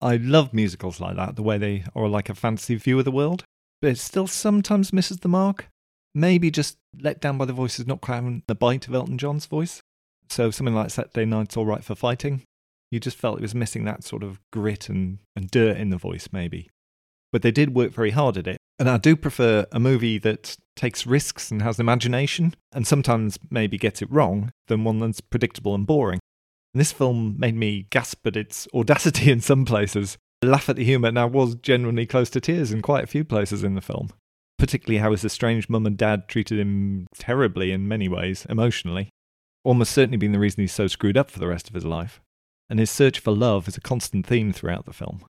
[0.00, 3.10] I love musicals like that, the way they are like a fantasy view of the
[3.10, 3.42] world,
[3.82, 5.68] but it still sometimes misses the mark.
[6.18, 9.80] Maybe just let down by the voices not having the bite of Elton John's voice.
[10.28, 12.42] So something like Saturday Night's All Right for Fighting,
[12.90, 15.96] you just felt it was missing that sort of grit and, and dirt in the
[15.96, 16.70] voice, maybe.
[17.32, 18.56] But they did work very hard at it.
[18.80, 23.78] And I do prefer a movie that takes risks and has imagination, and sometimes maybe
[23.78, 26.18] gets it wrong, than one that's predictable and boring.
[26.74, 30.84] And this film made me gasp at its audacity in some places, laugh at the
[30.84, 33.80] humour, and I was genuinely close to tears in quite a few places in the
[33.80, 34.10] film.
[34.58, 39.08] Particularly how his estranged mum and dad treated him terribly in many ways, emotionally.
[39.64, 42.20] Almost certainly been the reason he's so screwed up for the rest of his life.
[42.70, 45.24] And his search for love is a constant theme throughout the film.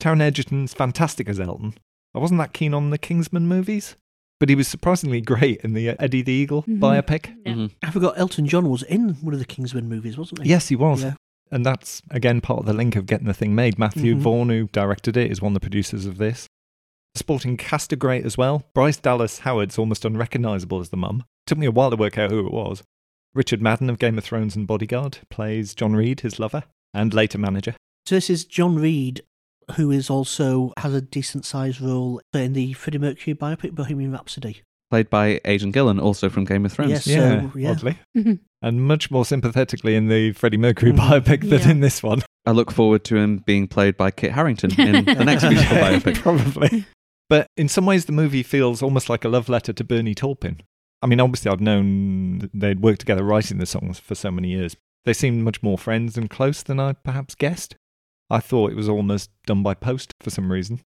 [0.00, 1.74] Taron Egerton's fantastic as Elton.
[2.14, 3.96] I wasn't that keen on the Kingsman movies,
[4.38, 6.78] but he was surprisingly great in the Eddie the Eagle Mhm.
[6.78, 7.34] biopic.
[7.44, 7.52] Yeah.
[7.54, 7.70] Mhm.
[7.82, 10.48] I forgot Elton John was in one of the Kingsman movies, wasn't he?
[10.48, 11.02] Yes, he was.
[11.02, 11.14] Yeah.
[11.52, 13.78] And that's, again, part of the link of getting the thing made.
[13.78, 14.20] Matthew Mhm.
[14.20, 16.46] Vaughan, who directed it, is one of the producers of this.
[17.14, 18.62] The supporting cast are great as well.
[18.74, 21.24] Bryce Dallas Howard's almost unrecognisable as the mum.
[21.46, 22.82] Took me a while to work out who it was.
[23.34, 27.38] Richard Madden of Game of Thrones and Bodyguard plays John Reid, his lover, and later
[27.38, 27.74] manager.
[28.06, 29.22] So this is John Reid,
[29.76, 34.62] who is also has a decent sized role in the Freddie Mercury biopic Bohemian Rhapsody.
[34.90, 36.90] Played by Aidan Gillen, also from Game of Thrones.
[36.90, 37.06] Yes.
[37.06, 37.70] yeah, So, yeah.
[37.70, 37.98] oddly.
[38.16, 38.40] Mhm.
[38.62, 40.98] And much more sympathetically in the Freddie Mercury Mhm.
[40.98, 41.70] biopic than Yeah.
[41.70, 42.22] in this one.
[42.44, 46.16] I look forward to him being played by Kit Harington in the next musical biopic.
[46.16, 46.84] Probably.
[47.30, 50.60] But in some ways, the movie feels almost like a love letter to Bernie Taupin.
[51.00, 54.76] I mean, obviously, I'd known they'd worked together writing the songs for so many years.
[55.04, 57.76] They seemed much more friends and close than I perhaps guessed.
[58.28, 60.80] I thought it was almost done by post for some reason.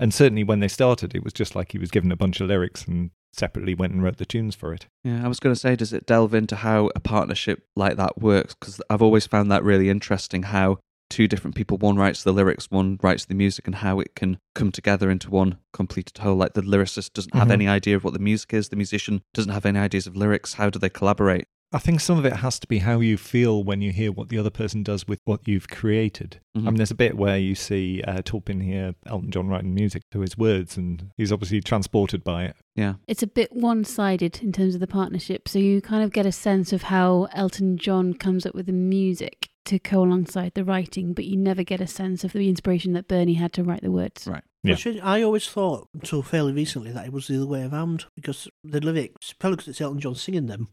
[0.00, 2.48] And certainly when they started, it was just like he was given a bunch of
[2.48, 4.86] lyrics and separately went and wrote the tunes for it.
[5.04, 8.20] Yeah, I was going to say, does it delve into how a partnership like that
[8.20, 8.54] works?
[8.58, 10.78] Because I've always found that really interesting how
[11.10, 14.38] two different people, one writes the lyrics, one writes the music, and how it can
[14.54, 16.36] come together into one completed whole.
[16.36, 17.52] Like the lyricist doesn't have Mhm.
[17.52, 20.54] any idea of what the music is, the musician doesn't have any ideas of lyrics.
[20.54, 21.44] How do they collaborate?
[21.72, 24.28] I think some of it has to be how you feel when you hear what
[24.28, 26.38] the other person does with what you've created.
[26.54, 26.64] I Mhm.
[26.66, 30.20] mean, there's a bit where you see uh, Taupin here, Elton John writing music to
[30.20, 32.56] his words, and he's obviously transported by it.
[32.76, 32.94] Yeah.
[33.08, 35.48] It's a bit one sided in terms of the partnership.
[35.48, 38.72] So you kind of get a sense of how Elton John comes up with the
[38.72, 42.92] music to go alongside the writing, but you never get a sense of the inspiration
[42.92, 44.26] that Bernie had to write the words.
[44.26, 44.42] Right.
[44.62, 44.74] Yeah.
[44.74, 48.48] Which I always thought until fairly recently that it was the other way around because
[48.62, 50.68] the lyrics, probably because it's Elton John singing them,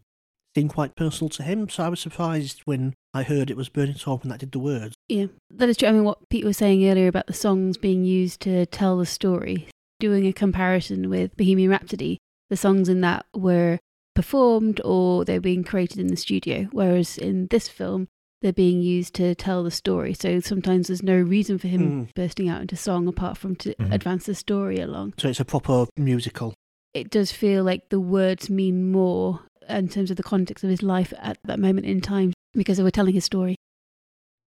[0.55, 1.69] seem quite personal to him.
[1.69, 4.95] So I was surprised when I heard it was Bernie Taupin that did the words.
[5.09, 5.89] Yeah, that is true.
[5.89, 9.05] I mean, what Pete was saying earlier about the songs being used to tell the
[9.05, 9.67] story,
[9.99, 12.17] doing a comparison with Bohemian Rhapsody,
[12.49, 13.79] the songs in that were
[14.15, 18.07] performed or they're being created in the studio, whereas in this film,
[18.41, 20.13] they're being used to tell the story.
[20.13, 22.13] So sometimes there's no reason for him Mm.
[22.15, 23.93] bursting out into song apart from to Mhm.
[23.93, 25.13] advance the story along.
[25.17, 26.53] So it's a proper musical.
[26.93, 30.81] It does feel like the words mean more in terms of the context of his
[30.83, 33.55] life at that moment in time because they were telling his story.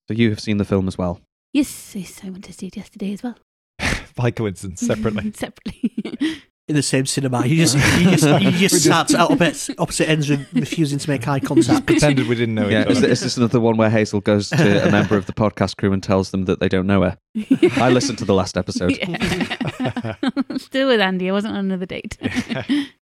[0.09, 1.21] So you have seen the film as well.
[1.53, 3.39] Yes, yes, I went to see it yesterday as well.
[4.17, 5.33] by coincidence, separately.
[5.35, 6.43] Separately.
[6.69, 7.47] in the same cinema.
[7.47, 11.27] You just you just you just sat at opposite, opposite ends, re- refusing to make
[11.29, 11.87] eye contact.
[11.87, 13.09] Pretended we didn't know Yeah, each is, other.
[13.09, 16.03] is this another one where Hazel goes to a member of the podcast crew and
[16.03, 17.19] tells them that they don't know her?
[17.77, 18.99] I listened to the last episode.
[19.85, 20.15] Yeah.
[20.57, 21.29] Still with Andy.
[21.29, 22.17] I wasn't on another date.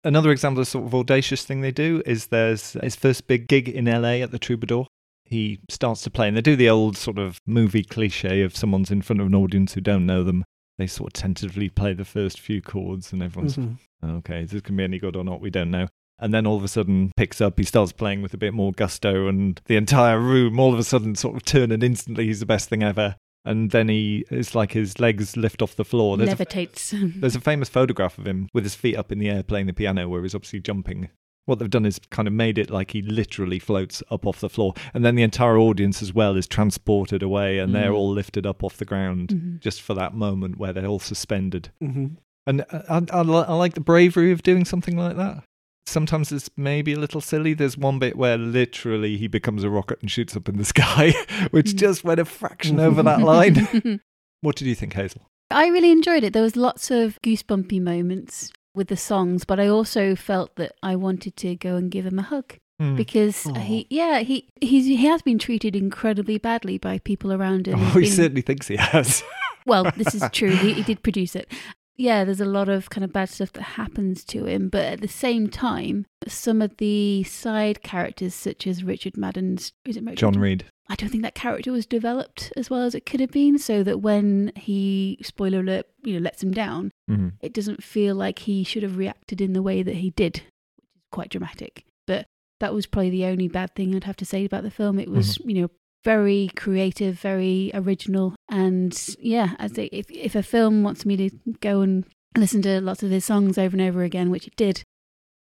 [0.04, 3.68] Another example of sort of audacious thing they do is there's his first big gig
[3.70, 4.86] in LA at the Troubadour.
[5.26, 8.92] He starts to play, and they do the old sort of movie cliche of someone's
[8.92, 10.44] in front of an audience who don't know them.
[10.78, 13.78] They sort of tentatively play the first few chords, and everyone's Mhm.
[14.04, 15.42] okay, is this going to be any good or not?
[15.42, 15.88] We don't know.
[16.20, 18.72] And then all of a sudden picks up, he starts playing with a bit more
[18.72, 22.40] gusto, and the entire room all of a sudden sort of turn, and instantly he's
[22.40, 23.16] the best thing ever.
[23.46, 26.18] And then he, it's like his legs lift off the floor.
[26.18, 27.22] There's a, Levitates.
[27.22, 29.74] there's a famous photograph of him with his feet up in the air playing the
[29.74, 31.10] piano where he's obviously jumping.
[31.48, 34.50] What they've done is kind of made it like he literally floats up off the
[34.50, 34.74] floor.
[34.94, 37.96] And then the entire audience as well is transported away and they're Mm.
[37.96, 39.60] all lifted up off the ground Mhm.
[39.62, 41.70] just for that moment where they're all suspended.
[41.84, 42.18] Mhm.
[42.46, 45.44] And I, I, I I like the bravery of doing something like that.
[45.86, 47.54] Sometimes it's maybe a little silly.
[47.54, 51.14] There's one bit where literally he becomes a rocket and shoots up in the sky,
[51.52, 51.76] which Mm.
[51.80, 54.02] just went a fraction over that line.
[54.42, 55.24] What did you think, Hazel?
[55.50, 56.34] I really enjoyed it.
[56.34, 60.96] There was lots of goosebumpy moments with the songs, but I also felt that I
[60.96, 62.96] wanted to go and give him a hug Hmm.
[62.96, 63.54] because Aw.
[63.56, 67.80] he, yeah, he he's, he has been treated incredibly badly by people around him.
[67.82, 69.24] Oh, he been- certainly thinks he has.
[69.66, 70.52] well, this is true.
[70.56, 71.52] He, he did produce it.
[71.98, 75.02] Yeah, there's a lot of kind of bad stuff that happens to him, but at
[75.02, 80.18] the same time, some of the side characters, such as Richard Madden's, is it Richard?
[80.18, 80.66] John Reid.
[80.90, 83.82] I don't think that character was developed as well as it could have been, so
[83.84, 87.34] that when he, spoiler alert, you know, lets him down, Mhm.
[87.42, 90.36] it doesn't feel like he should have reacted in the way that he did,
[90.78, 91.84] which is quite dramatic.
[92.06, 92.28] But
[92.60, 94.98] that was probably the only bad thing I'd have to say about the film.
[95.00, 95.72] It was, you know,
[96.08, 101.30] very creative, very original, and yeah, as they, if if a film wants me to
[101.60, 102.06] go and
[102.38, 104.84] listen to lots of his songs over and over again, which it did,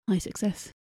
[0.10, 0.72] high success.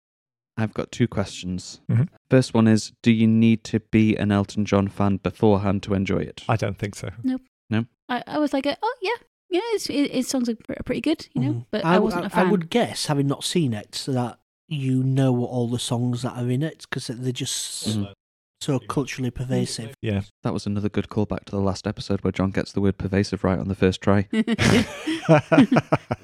[0.56, 1.80] I've got two questions.
[1.88, 2.08] Mhm.
[2.28, 6.22] First one is Do you need to be an Elton John fan beforehand to enjoy
[6.32, 6.42] it?
[6.48, 7.10] I don't think so.
[7.22, 7.42] Nope.
[7.70, 7.84] No.
[8.08, 9.18] I, I was like, oh yeah,
[9.50, 11.66] yeah, his, his songs are pre- pretty good, you know, Mhm.
[11.70, 12.46] but I, I, wasn't a I fan.
[12.46, 16.50] I would guess, having not seen it, that you know all the songs that are
[16.50, 18.12] in it because they're just Mhm
[18.60, 19.94] so culturally pervasive.
[20.02, 20.22] Yeah.
[20.42, 23.44] That was another good callback to the last episode where John gets the word pervasive
[23.44, 24.28] right on the first try.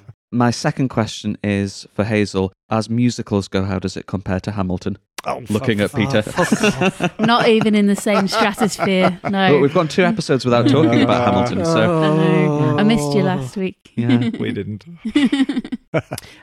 [0.32, 2.52] My second question is for Hazel.
[2.68, 4.98] As musicals go, how does it compare to Hamilton?
[5.26, 6.22] Oh, Looking at Peter.
[7.24, 9.18] Not even in the same stratosphere.
[9.22, 9.52] No.
[9.52, 12.02] But we've gone two episodes without talking about Hamilton, so.
[12.76, 12.80] I.
[12.80, 13.92] I missed you last week.
[13.94, 14.30] Yeah.
[14.38, 14.84] we didn't.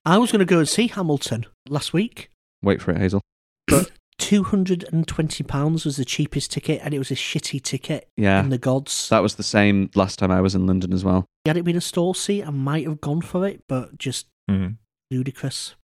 [0.06, 2.30] I was going to go and see Hamilton last week.
[2.64, 3.22] Wait for it, Hazel.
[3.68, 3.92] But
[4.22, 8.08] £220 was the cheapest ticket, and it was a shitty ticket.
[8.16, 8.40] Yeah.
[8.40, 9.10] In the gods.
[9.10, 11.26] That was the same last time I was in London as well.
[11.46, 14.74] Had it been a stall seat, I might have gone for it, but just mm-hmm.
[15.10, 15.76] ludicrous.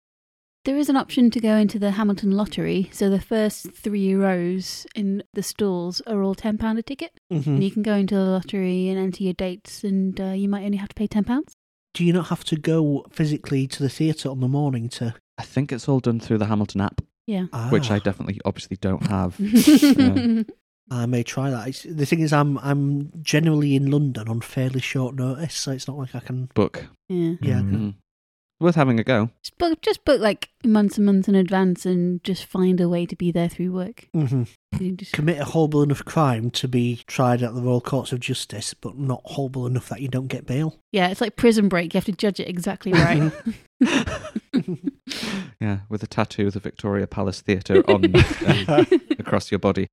[0.64, 2.90] There is an option to go into the Hamilton lottery.
[2.92, 7.18] So the first three rows in the stalls are all £10 a ticket.
[7.32, 7.50] Mm-hmm.
[7.50, 10.64] And you can go into the lottery and enter your dates, and uh, you might
[10.64, 11.42] only have to pay £10.
[11.94, 15.14] Do you not have to go physically to the theatre on the morning to.
[15.38, 17.00] I think it's all done through the Hamilton app.
[17.28, 17.44] Yeah.
[17.70, 17.94] which Ah.
[17.94, 19.36] I definitely obviously don't have.
[19.40, 20.42] Yeah.
[20.90, 21.68] I may try that.
[21.68, 25.86] It's, the thing is, I'm I'm generally in London on fairly short notice, so it's
[25.86, 26.48] not like I can.
[26.54, 26.86] Book.
[27.10, 27.34] yeah.
[27.42, 27.70] Yeah, Mm.
[27.72, 27.94] Mm.
[28.60, 29.28] Worth having a go.
[29.44, 33.04] Just book, just book like months and months in advance, and just find a way
[33.04, 34.08] to be there through work.
[34.14, 38.20] You just- commit a horrible enough crime to be tried at the Royal Courts of
[38.20, 40.74] Justice, but not horrible enough that you don't get bail.
[40.90, 41.92] yeah, it's like Prison Break.
[41.92, 43.30] You have to judge it exactly right.
[45.60, 48.86] Yeah, with a tattoo of the Victoria Palace Theatre on um,
[49.18, 49.88] across your body.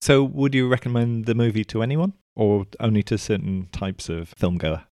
[0.00, 4.58] So, would you recommend the movie to anyone, or only to certain types of film
[4.58, 4.84] goer?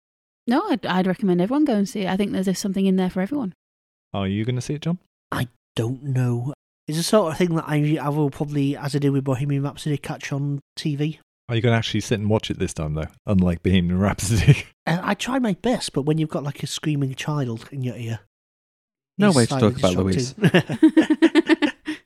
[0.48, 2.08] no, I'd, I'd recommend everyone go and see it.
[2.08, 3.54] I think there's something in there for everyone.
[4.14, 5.00] Are you going to see it, John?
[5.32, 6.54] I don't know.
[6.88, 9.64] It's the sort of thing that I I will probably, as I do with Bohemian
[9.64, 11.20] Rhapsody, catch on TV.
[11.50, 13.08] Are you going to actually sit and watch it this time, though?
[13.26, 14.66] Unlike Bohemian Rhapsody.
[14.86, 17.96] And I try my best, but when you've got like a screaming child in your
[17.96, 18.20] ear,
[19.18, 20.36] No way to talk about Louise.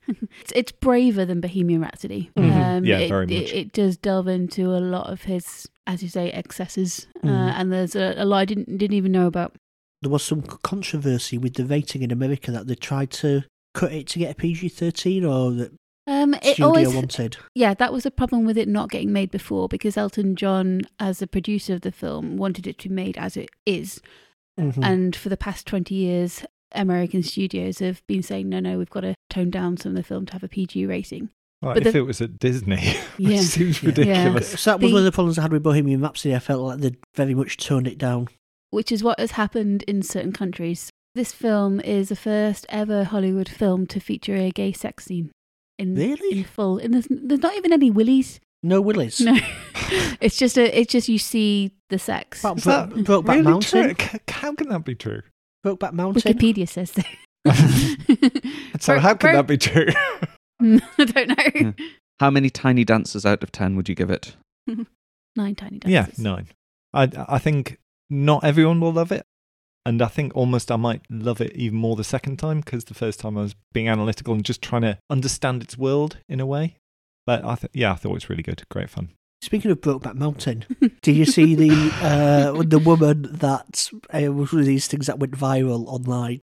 [0.08, 2.30] it's, it's braver than Bohemian Rhapsody.
[2.38, 2.52] Mhm.
[2.78, 3.52] Um, Yeah, it, very much.
[3.54, 7.54] It, does delve into a lot of his, as you say, excesses, uh, Mhm.
[7.56, 9.56] and there's a, a lot I didn't didn't even know about.
[10.02, 13.44] there was some controversy with the rating in America that they tried to
[13.74, 15.72] cut it to get a PG thirteen, or that
[16.08, 17.38] Um, it studio always, wanted.
[17.54, 21.20] yeah, that was a problem with it not getting made before because Elton John, as
[21.20, 24.00] the producer of the film, wanted it to be made as it is,
[24.60, 24.84] Mhm.
[24.84, 26.46] and for the past twenty years.
[26.74, 30.04] American studios have been saying, no, no, we've got to tone down some of the
[30.04, 31.30] film to have a PG rating.
[31.62, 32.76] Well, But if the- it was at Disney,
[33.18, 33.30] Yeah.
[33.32, 33.90] which seems Yeah.
[33.90, 34.60] ridiculous.
[34.60, 36.36] So that was The- one of the problems I had with Bohemian Rhapsody.
[36.36, 38.28] I felt like they'd very much toned it down.
[38.72, 40.90] which is what has happened in certain countries.
[41.16, 45.32] This film is the first ever Hollywood film to feature a gay sex scene.
[45.80, 46.38] In, Really?
[46.40, 46.78] In full.
[46.78, 48.40] And there's, there's not even any willies.
[48.62, 49.20] No willies.
[49.22, 49.36] No.
[50.22, 50.78] it's just a.
[50.80, 52.42] It's just you see the sex.
[52.44, 53.96] But Is that Brokeback really Mountain.
[53.96, 54.08] true?
[54.30, 55.22] How can that be true?
[55.66, 56.22] Brokeback Mountain.
[56.22, 57.02] Wikipedia says so.
[58.80, 59.88] So Bro- how can bro- that be true?
[60.62, 61.36] I don't know.
[61.56, 61.72] Yeah.
[62.20, 64.36] How many tiny dancers out of 10 would you give it?
[65.36, 65.92] Nine tiny dancers.
[65.92, 66.48] yeah, nine.
[66.94, 67.78] I I think
[68.10, 69.26] not everyone will love it,
[69.86, 72.94] and I think almost I might love it even more the second time because the
[72.94, 76.46] first time I was being analytical and just trying to understand its world in a
[76.46, 76.76] way.
[77.26, 79.10] But I th- yeah, I thought it was really good, great fun.
[79.42, 80.66] Speaking of Brokeback Mountain,
[81.02, 81.72] did you see the
[82.02, 86.42] uh, the woman that uh, was one of these things that went viral online,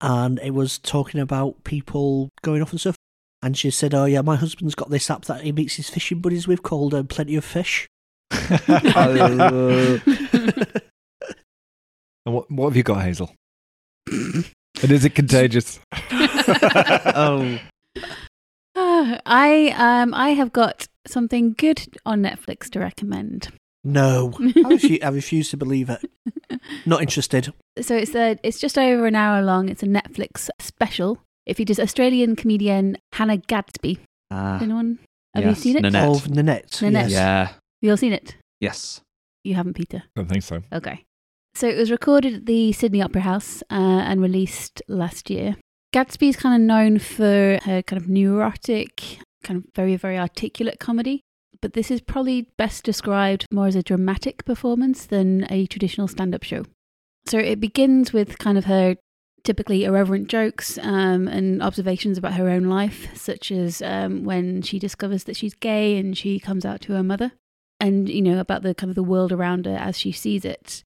[0.00, 2.96] and it was talking about people going off and stuff,
[3.42, 6.20] and she said, "Oh yeah, my husband's got this app that he meets his fishing
[6.20, 7.86] buddies with called uh, Plenty of Fish."
[8.32, 9.98] Uh,
[12.26, 13.34] And what what have you got, Hazel?
[14.10, 14.44] and
[14.82, 15.80] is it contagious?
[16.12, 17.58] oh.
[18.76, 23.48] Ah, I um I have got something good on Netflix to recommend.
[23.82, 26.04] No, I, refu- I refuse to believe it.
[26.86, 27.52] Not interested.
[27.80, 29.68] So it's a, it's just over an hour long.
[29.68, 31.18] It's a Netflix special.
[31.46, 33.98] It features Australian comedian Hannah Gadsby.
[34.30, 34.98] Ah, Anyone?
[35.34, 35.82] Have yes, you seen it?
[35.82, 36.08] Nanette.
[36.08, 36.82] Of Nanette.
[36.82, 37.10] Nanette.
[37.10, 37.12] yes.
[37.12, 37.48] yeah.
[37.80, 38.36] You all seen it?
[38.60, 39.00] Yes.
[39.44, 40.02] You haven't, Peter.
[40.16, 40.60] I don't think so.
[40.72, 41.04] Okay.
[41.54, 45.56] So it was recorded at the Sydney Opera House uh, and released last year.
[45.92, 50.78] Gadsby is kind of known for her kind of neurotic, kind of very, very articulate
[50.78, 51.22] comedy.
[51.60, 56.34] But this is probably best described more as a dramatic performance than a traditional stand
[56.34, 56.64] up show.
[57.26, 58.96] So it begins with kind of her
[59.44, 64.78] typically irreverent jokes um, and observations about her own life, such as um, when she
[64.78, 67.32] discovers that she's gay and she comes out to her mother,
[67.78, 70.82] and you know about the kind of the world around her as she sees it.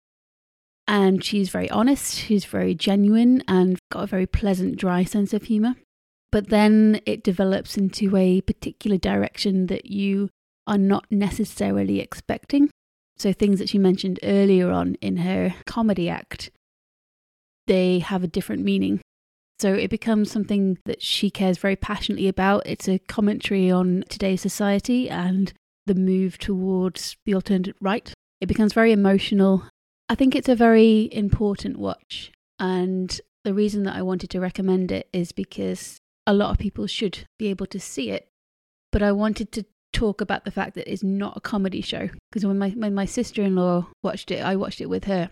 [0.86, 5.44] And she's very honest, she's very genuine, and got a very pleasant, dry sense of
[5.44, 5.76] humor.
[6.34, 10.30] But then it develops into a particular direction that you
[10.66, 12.70] are not necessarily expecting.
[13.16, 16.50] So things that she mentioned earlier on in her comedy act,
[17.68, 19.00] they have a different meaning.
[19.60, 22.64] So it becomes something that she cares very passionately about.
[22.66, 25.52] It's a commentary on today's society and
[25.86, 28.12] the move towards the alternative right.
[28.40, 29.68] It becomes very emotional.
[30.08, 32.32] I think it's a very important watch.
[32.58, 36.86] And the reason that I wanted to recommend it is because a lot of people
[36.86, 38.28] should be able to see it.
[38.92, 42.08] But I wanted to talk about the fact that it's not a comedy show.
[42.30, 45.30] Because when my, when my sister in law watched it, I watched it with her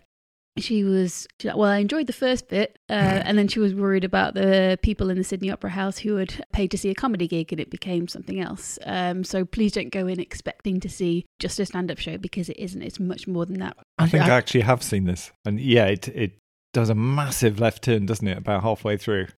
[0.59, 4.05] she was like, well i enjoyed the first bit uh, and then she was worried
[4.05, 7.27] about the people in the sydney opera house who had paid to see a comedy
[7.27, 11.25] gig and it became something else um, so please don't go in expecting to see
[11.39, 14.31] just a stand-up show because it isn't it's much more than that I think I
[14.31, 16.33] actually have seen this, and yeah, it it
[16.73, 18.37] does a massive left turn, doesn't it?
[18.37, 19.29] About halfway through.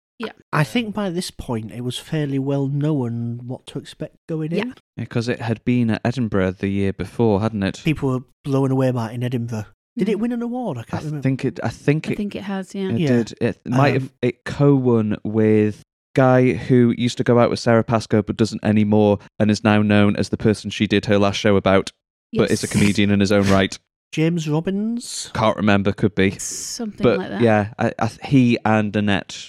[0.53, 4.75] I think by this point it was fairly well known what to expect going in.
[4.97, 7.81] Because it had been at Edinburgh the year before, hadn't it?
[7.85, 9.67] People were blown away by it in Edinburgh.
[9.97, 10.21] Did it Mm.
[10.21, 10.79] win an award?
[10.79, 11.23] I I can't remember.
[11.23, 11.61] think it.
[11.63, 13.09] I think i it, think it has yeah it Yeah.
[13.09, 13.35] did.
[13.41, 14.03] It might have.
[14.05, 15.83] Um, It co-won with
[16.17, 19.83] guy who used to go out with Sara Pascoe but doesn't anymore, and is now
[19.83, 21.91] known as the person she did her last show about,
[22.33, 23.77] but is a comedian in his own right.
[24.13, 25.31] James Robbins.
[25.35, 25.93] Can't remember.
[25.93, 26.31] Could be.
[26.39, 29.45] something But like that yeah, I, I, he and Annette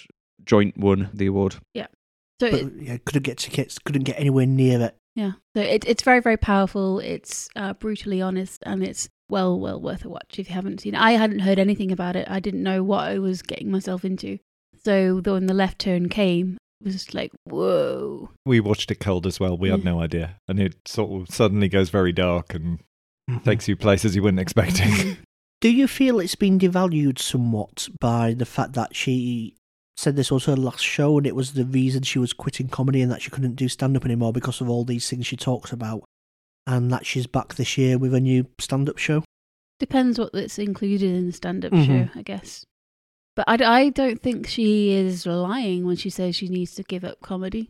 [0.46, 1.56] joint won the award.
[1.74, 1.88] Yeah.
[2.40, 4.96] So But it, yeah, couldn't get tickets, couldn't get anywhere near it.
[5.16, 9.80] yeah so it, it's very very powerful it's uh, brutally honest and it's well well
[9.80, 12.40] worth a watch if you haven't seen it i hadn't heard anything about it i
[12.42, 14.38] didn't know what i was getting myself into
[14.84, 19.00] so though when the left turn came it was just like whoa We watched it
[19.00, 19.58] cold as well.
[19.58, 19.92] We had Yeah.
[19.92, 22.80] no idea, and it sort of suddenly goes very dark and
[23.46, 25.18] takes you places you weren't expecting.
[25.62, 29.56] Do you feel it's been devalued somewhat by the fact that she
[29.98, 33.02] said this was her last show and it was the reason she was quitting comedy
[33.02, 35.72] and that she couldn't do stand up anymore because of all these things she talks
[35.72, 36.04] about?
[36.68, 39.24] And that she's back this year with a new stand up show?
[39.80, 41.86] Depends what that's included in the stand up Mhm.
[41.86, 42.66] show, I guess.
[43.36, 47.20] But I don't think she is lying when she says she needs to give up
[47.22, 47.70] comedy.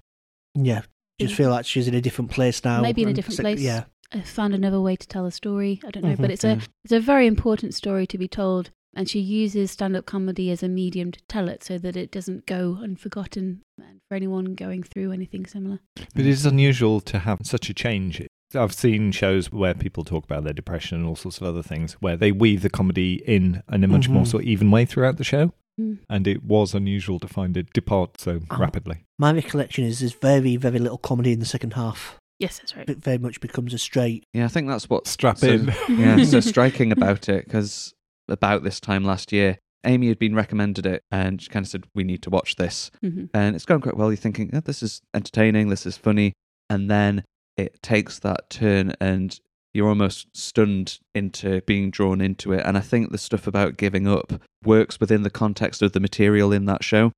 [0.53, 0.84] Yeah.
[1.19, 1.38] Just Mm.
[1.38, 2.82] feel like she's in a different place now.
[2.82, 3.59] Maybe in a different place.
[3.61, 3.86] Yeah.
[4.11, 5.82] I found another way to tell a story.
[5.86, 6.34] I don't know, but Mhm.
[6.34, 10.06] it's a it's a very important story to be told, and she uses stand up
[10.06, 13.62] comedy as a medium to tell it, so that it doesn't go unforgotten.
[14.10, 18.22] For anyone going through anything similar, But it is unusual to have such a change.
[18.54, 21.93] I've seen shows where people talk about their depression and all sorts of other things,
[21.93, 24.28] where they weave the comedy in in a much more Mhm.
[24.28, 25.54] sort of even way throughout the show.
[25.82, 25.98] Mm.
[26.08, 28.58] And it was unusual to find it depart so Oh.
[28.58, 29.04] rapidly.
[29.18, 32.18] My recollection is there's very, very little comedy in the second half.
[32.39, 32.88] yes, that's right.
[32.89, 34.24] It very much becomes a straight.
[34.34, 35.74] Yeah, I think that's what Strap so- in.
[35.89, 37.93] yeah, so striking about it because
[38.28, 41.86] about this time last year, Amy had been recommended it and she kind of said,
[41.93, 42.89] We need to watch this.
[43.03, 43.30] Mhm.
[43.34, 44.09] And it's going quite well.
[44.11, 46.34] You're thinking, oh, This is entertaining, this is funny.
[46.69, 47.23] And then
[47.57, 49.39] it takes that turn and
[49.73, 52.63] you're almost stunned into being drawn into it.
[52.65, 56.51] And I think the stuff about giving up works within the context of the material
[56.51, 57.11] in that show.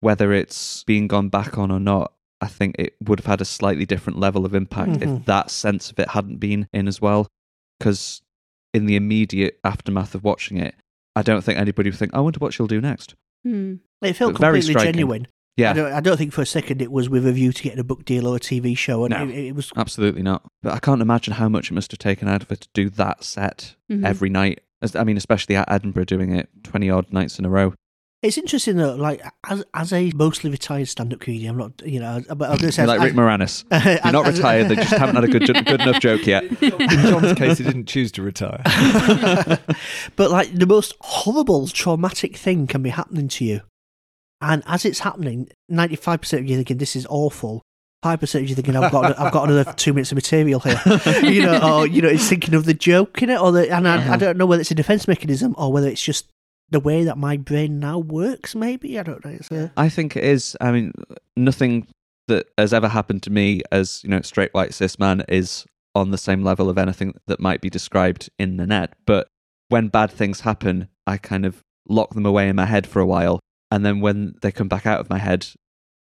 [0.00, 3.44] Whether it's being gone back on or not, I think it would have had a
[3.44, 5.02] slightly different level of impact Mhm.
[5.18, 7.26] if that sense of it hadn't been in as well.
[7.78, 8.22] Because
[8.74, 10.74] in the immediate aftermath of watching it,
[11.16, 13.14] I don't think anybody would think, I wonder what she'll do next.
[13.44, 13.76] Hmm.
[14.02, 14.92] It felt But completely striking.
[14.92, 15.28] genuine.
[15.56, 15.70] Yeah.
[15.70, 17.78] I don't, I don't think for a second it was with a view to getting
[17.78, 19.04] a book deal or a TV show.
[19.04, 19.22] And No.
[19.22, 20.42] it, it was Absolutely not.
[20.62, 22.90] But I can't imagine how much it must have taken out of her to do
[22.90, 24.04] that set Mhm.
[24.04, 24.60] every night.
[24.96, 27.72] I mean, especially at Edinburgh, doing it 20 odd nights in a row.
[28.24, 32.22] It's interesting though, like as as a mostly retired stand-up comedian, I'm not, you know,
[32.34, 33.64] but I was going to say, like as- Rick Moranis.
[33.70, 36.42] as- You're not as- retired, they just haven't had a good, good enough joke yet.
[36.62, 38.62] In John's case, he didn't choose to retire.
[40.16, 43.60] but like the most horrible, traumatic thing can be happening to you,
[44.40, 47.60] and as it's happening, ninety-five percent of you thinking this is awful.
[48.02, 50.80] Five percent of you thinking I've got I've got another two minutes of material here,
[51.22, 53.86] you know, or you know, it's thinking of the joke in it, or the and
[53.86, 54.16] I, I uh-huh.
[54.16, 56.30] don't know whether it's a defense mechanism or whether it's just
[56.70, 58.54] the way that my brain now works.
[58.54, 59.30] Maybe I don't know.
[59.32, 60.56] It's a, I think it is.
[60.60, 60.92] I mean,
[61.36, 61.86] nothing
[62.28, 66.10] that has ever happened to me as, you know, straight white cis man is on
[66.10, 68.94] the same level of anything that might be described in the net.
[69.06, 69.28] But
[69.68, 73.06] when bad things happen, I kind of lock them away in my head for a
[73.06, 73.40] while.
[73.70, 75.46] And then when they come back out of my head,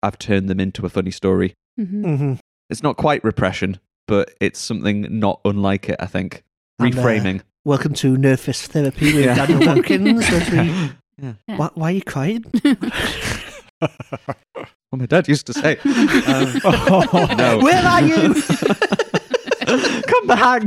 [0.01, 1.53] I've turned them into a funny story.
[1.79, 2.03] Mhm.
[2.03, 2.39] Mhm.
[2.69, 6.43] It's not quite repression, but it's something not unlike it, I think.
[6.79, 7.41] And, uh, Reframing.
[7.68, 9.45] Welcome to Nervous Therapy with Yeah.
[9.45, 10.24] Daniel Watkins.
[10.30, 10.91] as we-
[11.22, 11.34] Yeah.
[11.57, 12.45] Why, why are you crying?
[14.89, 16.59] Well, my dad used to say, um,
[17.38, 17.59] no.
[17.61, 18.34] Where are you?
[20.07, 20.63] Come back.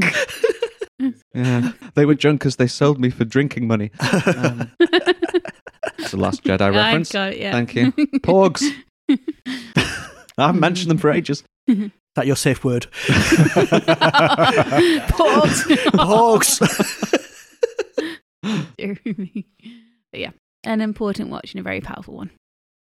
[1.32, 3.90] yeah, they were drunk as they sold me for drinking money.
[3.98, 4.70] Um,
[5.98, 7.12] it's the Last Jedi I've reference.
[7.12, 7.52] got it, yeah.
[7.52, 7.92] Thank you.
[8.20, 8.62] Porgs.
[9.08, 9.16] I
[10.36, 11.44] haven't mentioned them for ages.
[12.16, 12.86] That your safe word?
[15.10, 15.64] Porgs.
[15.94, 16.60] Porgs.
[18.76, 19.46] Dear me.
[20.12, 20.30] But yeah,
[20.64, 22.30] an important watch and a very powerful one.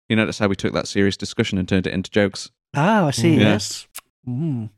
[0.08, 2.50] You notice how we took that serious discussion and turned it into jokes.
[2.74, 3.34] Ah, I see.
[3.34, 3.40] Yeah.
[3.40, 3.86] Yes.
[4.26, 4.70] Mm.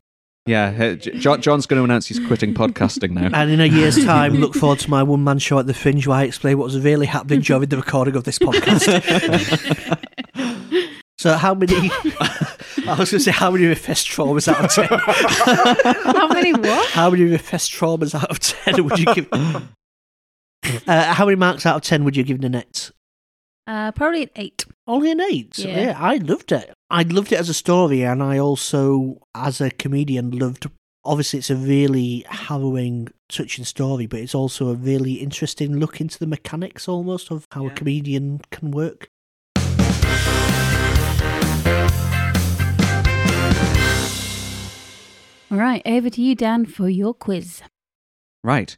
[0.46, 3.28] Yeah, John, John's going to announce he's quitting podcasting now.
[3.32, 6.06] And in a year's time, look forward to my one man show at the Fringe
[6.06, 8.88] where I explain what was really happening during the recording of this podcast.
[11.18, 11.90] so, how many?
[12.90, 14.86] I was going to say, how many repressed traumas out of 10?
[16.14, 16.90] How many what?
[16.90, 19.28] How many repressed traumas out of 10 would you give?
[20.86, 22.90] Uh, how many marks out of 10 would you give Nanette?
[23.66, 24.66] Uh, probably an eight.
[24.86, 25.58] Only an eight.
[25.58, 25.80] Yeah.
[25.80, 26.72] yeah, I loved it.
[26.90, 30.66] I loved it as a story, and I also, as a comedian, loved.
[31.04, 36.18] Obviously, it's a really harrowing, touching story, but it's also a really interesting look into
[36.18, 39.08] the mechanics almost of how a comedian can work.
[45.50, 47.62] All right, over to you, Dan, for your quiz.
[48.44, 48.76] Right.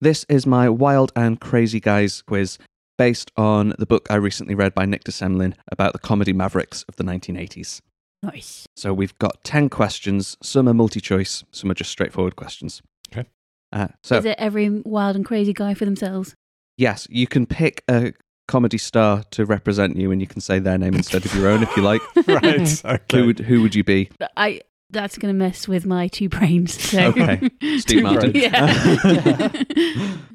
[0.00, 2.58] This is my Wild and Crazy Guys quiz
[2.96, 6.84] based on the book I recently read by Nick de Semlyen about the comedy mavericks
[6.88, 7.80] of the 1980s.
[8.22, 8.66] Nice.
[8.76, 10.36] So we've got 10 questions.
[10.42, 12.82] Some are multi choice, some are just straightforward questions.
[13.12, 13.28] Okay.
[13.72, 16.34] Uh, so, Is it every wild and crazy guy for themselves?
[16.78, 18.12] yes, you can pick a
[18.48, 21.62] comedy star to represent you and you can say their name instead of your own
[21.62, 22.00] if you like.
[22.28, 22.84] right.
[22.84, 23.18] Okay.
[23.18, 24.08] Who would, who would you be?
[24.36, 24.60] I.
[24.92, 26.80] That's going to mess with my two brains.
[26.80, 27.08] So.
[27.12, 27.50] Okay.
[27.78, 28.32] Steve Martin.
[28.34, 28.68] yeah.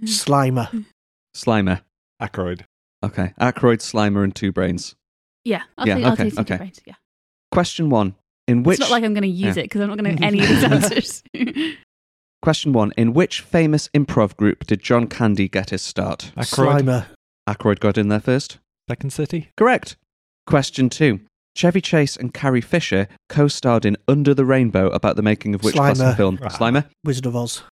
[0.04, 0.86] Slimer.
[1.36, 1.82] Slimer.
[2.22, 2.62] Aykroyd.
[3.04, 3.34] Okay.
[3.40, 4.96] Aykroyd, Slimer, and two brains.
[5.46, 5.62] yeah.
[5.78, 6.58] I'll Yeah, say, I'll okay, say two okay.
[6.58, 6.82] brains.
[6.86, 6.94] Yeah.
[7.52, 8.16] Question one.
[8.48, 9.62] In which it's not like I'm going to use Yeah.
[9.62, 11.24] it because I'm not going to know any of these answers.
[12.42, 12.92] question one.
[12.98, 16.32] In which famous improv group did John Candy get his start?
[16.38, 16.82] Aykroyd.
[16.82, 17.06] Slimer.
[17.48, 18.58] Aykroyd got in there first.
[18.90, 19.50] Second City.
[19.58, 19.98] Correct.
[20.48, 21.20] Question two.
[21.58, 25.74] Chevy Chase and Carrie Fisher co-starred in Under the Rainbow about the making of which
[25.74, 26.16] classic Slimer.
[26.16, 26.40] film?
[26.44, 26.50] Ah.
[26.50, 26.86] Slimer.
[27.04, 27.64] Wizard of Oz.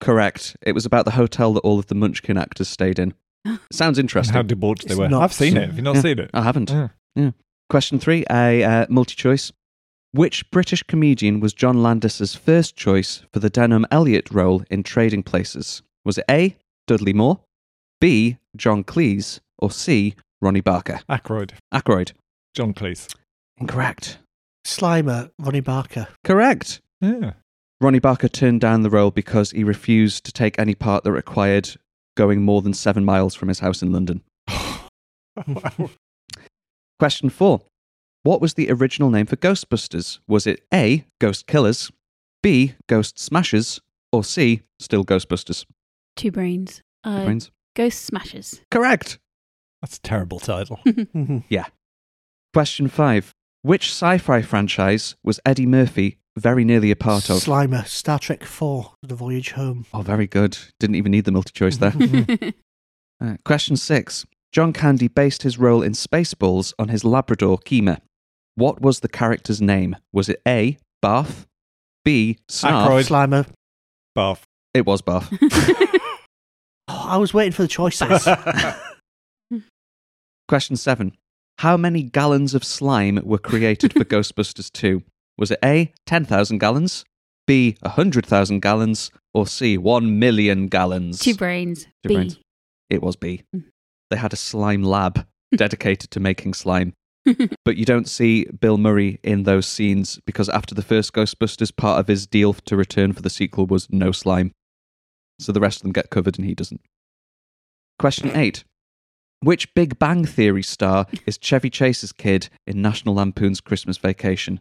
[0.00, 0.56] Correct.
[0.62, 3.12] It was about the hotel that all of the Munchkin actors stayed in.
[3.70, 4.32] Sounds And interesting.
[4.34, 5.10] how debauched they It's were.
[5.10, 5.66] not- I've seen it.
[5.66, 6.00] Have you not Yeah.
[6.00, 6.30] seen it?
[6.32, 6.70] I haven't.
[7.14, 7.32] Yeah.
[7.68, 9.52] Question three, a uh, multi-choice.
[10.12, 15.22] Which British comedian was John Landis's first choice for the Denholm Elliott role in Trading
[15.22, 15.82] Places?
[16.04, 16.56] Was it A.
[16.86, 17.40] Dudley Moore,
[18.00, 18.38] B.
[18.56, 20.14] John Cleese, or C.
[20.40, 21.00] Ronnie Barker?
[21.08, 21.52] Aykroyd.
[21.72, 22.12] Aykroyd.
[22.54, 23.14] John Cleese.
[23.58, 24.18] Incorrect.
[24.66, 25.30] Slimer.
[25.38, 26.08] Ronnie Barker.
[26.24, 26.80] Correct.
[27.00, 27.32] Yeah.
[27.80, 31.70] Ronnie Barker turned down the role because he refused to take any part that required
[32.16, 34.22] going more than seven miles from his house in London.
[35.46, 35.90] wow.
[36.98, 37.62] Question four.
[38.22, 40.20] What was the original name for Ghostbusters?
[40.28, 41.04] Was it A.
[41.20, 41.90] Ghost Killers,
[42.42, 42.74] B.
[42.88, 43.80] Ghost Smashers,
[44.12, 44.62] or C.
[44.78, 45.64] Still Ghostbusters?
[46.14, 46.82] two brains.
[47.02, 47.50] Uh, Brains?
[47.74, 48.60] Ghost Smashers.
[48.70, 49.18] Correct.
[49.80, 50.78] That's a terrible title.
[50.86, 51.42] Mhm.
[52.52, 53.32] Question five.
[53.62, 57.36] Which sci fi franchise was Eddie Murphy very nearly a part of?
[57.38, 59.86] Slimer, Star Trek 4, The Voyage Home.
[59.94, 60.58] oh, very good.
[60.80, 61.92] Didn't even need the multi choice there.
[63.20, 64.26] Uh, question six.
[64.50, 68.00] John Candy based his role in Spaceballs on his Labrador, Kima.
[68.56, 69.94] What was the character's name?
[70.12, 70.76] Was it A.
[71.00, 71.46] Barth?
[72.04, 72.38] B.
[72.50, 72.84] Snarf?
[72.88, 73.06] Aykroyd.
[73.08, 73.46] Slimer.
[74.16, 74.42] Bath.
[74.74, 75.32] It was Barth.
[76.88, 78.26] Oh, I was waiting for the choices.
[80.48, 81.16] Question seven.
[81.58, 85.02] How many gallons of slime were created for Ghostbusters 2?
[85.38, 87.04] Was it A, 10,000 gallons,
[87.46, 91.20] B, 100,000 gallons, or C, 1 million gallons?
[91.20, 91.84] Two brains.
[92.02, 92.14] Two B.
[92.14, 92.38] brains.
[92.90, 93.42] It was B.
[93.54, 93.64] Mm.
[94.10, 95.26] They had a slime lab
[95.56, 96.94] dedicated to making slime.
[97.64, 102.00] but you don't see Bill Murray in those scenes because after the first Ghostbusters, part
[102.00, 104.52] of his deal to return for the sequel was no slime.
[105.38, 106.80] So the rest of them get covered and he doesn't.
[107.98, 108.64] Question eight.
[109.42, 114.60] Which Big Bang Theory star is Chevy Chase's kid in National Lampoon's Christmas Vacation?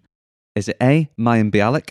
[0.56, 1.08] Is it A.
[1.20, 1.90] Mayim Bialik,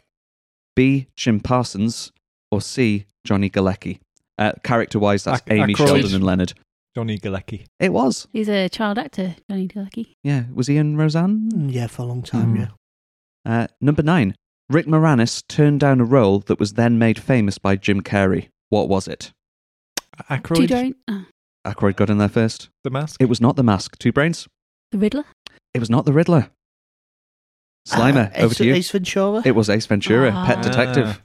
[0.74, 1.06] B.
[1.16, 2.10] Jim Parsons,
[2.50, 3.06] or C.
[3.24, 4.00] Johnny Galecki?
[4.38, 5.86] Uh, character wise, that's Ac- Amy Aykroyd.
[5.86, 6.54] Sheldon and Leonard.
[6.96, 7.66] Johnny Galecki.
[7.78, 8.26] It was.
[8.32, 10.14] He's a child actor, Johnny Galecki.
[10.24, 10.44] Yeah.
[10.52, 11.50] Was he in Roseanne?
[11.52, 12.58] Mm, yeah, for a long time, Mm.
[12.58, 12.68] yeah.
[13.62, 14.34] Uh, number nine.
[14.68, 18.48] Rick Moranis turned down a role that was then made famous by Jim Carrey.
[18.68, 19.32] What was it?
[20.16, 20.94] Two Aykroyd.
[21.64, 21.74] Brain.
[21.80, 22.68] Oh, got in there first.
[22.84, 23.20] The mask.
[23.20, 23.98] It was not the mask.
[23.98, 24.48] Two brains.
[24.92, 25.24] the Riddler.
[25.74, 26.50] It was not the Riddler.
[27.88, 28.74] Slimer, Uh, over Ace, to you.
[28.74, 29.42] Ace Ventura.
[29.44, 30.62] It was Ace Ventura, Pet Ah.
[30.62, 31.22] Detective.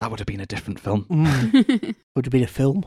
[0.00, 1.04] That would have been a different film.
[1.04, 2.84] Mm, would have been a film.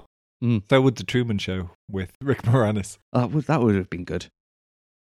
[0.70, 2.98] So would the Truman Show with Rick Moranis.
[3.14, 4.28] That would, that would have been good.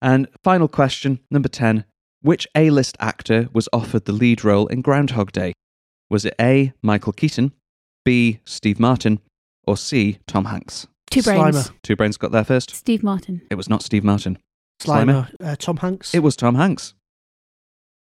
[0.02, 1.84] And final question, number 10.
[2.20, 5.54] Which A list actor was offered the lead role in Groundhog Day?
[6.10, 6.72] Was it A.
[6.82, 7.52] Michael Keaton,
[8.04, 8.40] B.
[8.44, 9.20] Steve Martin,
[9.64, 10.18] or C.
[10.26, 10.86] Tom Hanks?
[11.12, 11.56] Two brains.
[11.68, 11.72] Slimer.
[11.82, 12.74] Two brains got there first.
[12.74, 13.42] Steve Martin.
[13.50, 14.38] It was not Steve Martin.
[14.80, 15.28] Slimer?
[15.38, 15.46] Slimer.
[15.52, 16.14] Uh, Tom Hanks.
[16.14, 16.94] It was Tom Hanks.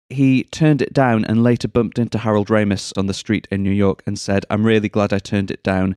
[0.09, 3.71] He turned it down and later bumped into Harold Ramis on the street in New
[3.71, 5.95] York and said, I'm really glad I turned it down.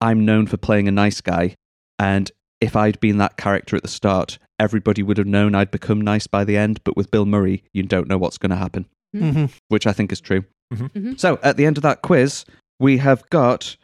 [0.00, 1.54] I'm known for playing a nice guy,
[1.98, 2.30] and
[2.60, 6.26] if I'd been that character at the start, everybody would have known I'd become nice
[6.26, 9.46] by the end, but with Bill Murray, you don't know what's going to happen, hmm
[9.68, 10.44] which I think is true.
[10.74, 11.20] Mhm.
[11.20, 12.44] So at the end of that quiz,
[12.80, 13.76] we have got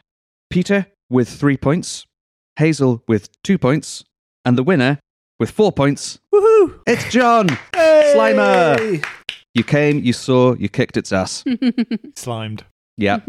[0.49, 2.05] Peter with three points,
[2.59, 4.03] Hazel with two points,
[4.45, 4.99] and the winner
[5.39, 6.19] with four points.
[6.33, 6.79] Woohoo!
[6.85, 7.47] It's John!
[7.73, 9.03] Slimer!
[9.55, 11.43] You came, you saw, you kicked its ass.
[12.15, 12.63] Slimed.
[12.97, 13.19] Yeah,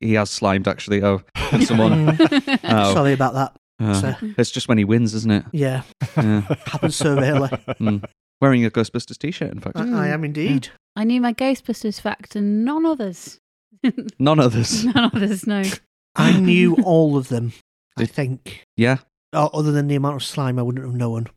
[0.00, 1.02] he has slimed actually.
[1.02, 1.22] Oh,
[1.62, 2.16] someone.
[2.16, 3.56] Mm, Oh, Sorry about that.
[3.80, 5.44] uh, So, it's just when he wins, isn't it?
[5.52, 5.82] yeah,
[6.16, 6.42] Yeah.
[6.66, 7.48] happens so rarely.
[7.48, 8.04] Mm.
[8.40, 9.76] Wearing a Ghostbusters t-shirt, in fact.
[9.78, 10.68] I, I am indeed.
[10.94, 13.38] I knew my Ghostbusters fact and none others.
[14.18, 14.84] None others.
[14.84, 15.62] none others, no.
[16.16, 17.52] I knew all of them.
[17.96, 18.64] I think.
[18.76, 18.98] Yeah.
[19.32, 21.28] O- Other than the amount of slime, I wouldn't have known.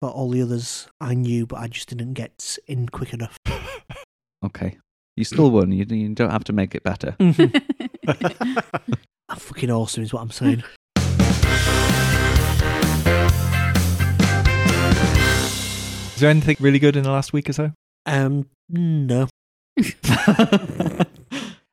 [0.00, 3.38] But all the others I knew, but I just didn't get in quick enough.
[4.44, 4.76] Okay.
[5.16, 5.72] You still won.
[5.72, 7.16] You, you don't have to make it better.
[7.18, 7.34] I'm
[9.38, 10.62] fucking awesome, is what I'm saying.
[16.14, 17.72] Is there anything really good in the last week or so?
[18.06, 19.28] Um, no.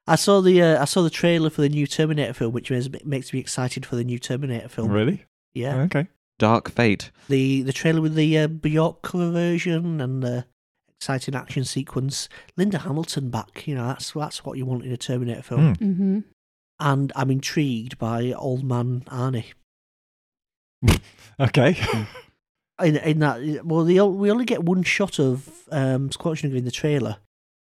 [0.08, 2.90] I saw the uh, I saw the trailer for the new Terminator film, which is,
[3.06, 4.92] makes me excited for the new Terminator film.
[4.92, 5.26] Really?
[5.54, 6.08] Yeah, Okay.
[6.40, 7.12] Dark Fate.
[7.30, 10.46] the the trailer with the uh, Bjork cover version and the
[10.98, 12.28] exciting action sequence.
[12.58, 15.76] Linda Hamilton back, you know that's that's what you want in a Terminator film.
[15.76, 15.92] Hmm.
[15.94, 16.20] hmm
[16.80, 19.54] And I'm intrigued by old man Arnie.
[21.40, 21.78] Okay.
[22.84, 26.72] In, in that, well, the, we only get one shot of um, Schwarzenegger in the
[26.72, 27.18] trailer,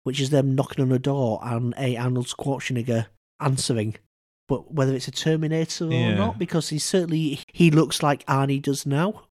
[0.06, 3.06] which is them knocking on a door and a Arnold Schwarzenegger
[3.40, 3.96] answering.
[4.46, 6.14] But whether it's a Terminator or Yeah.
[6.14, 9.24] not, because he certainly he looks like Arnie does now.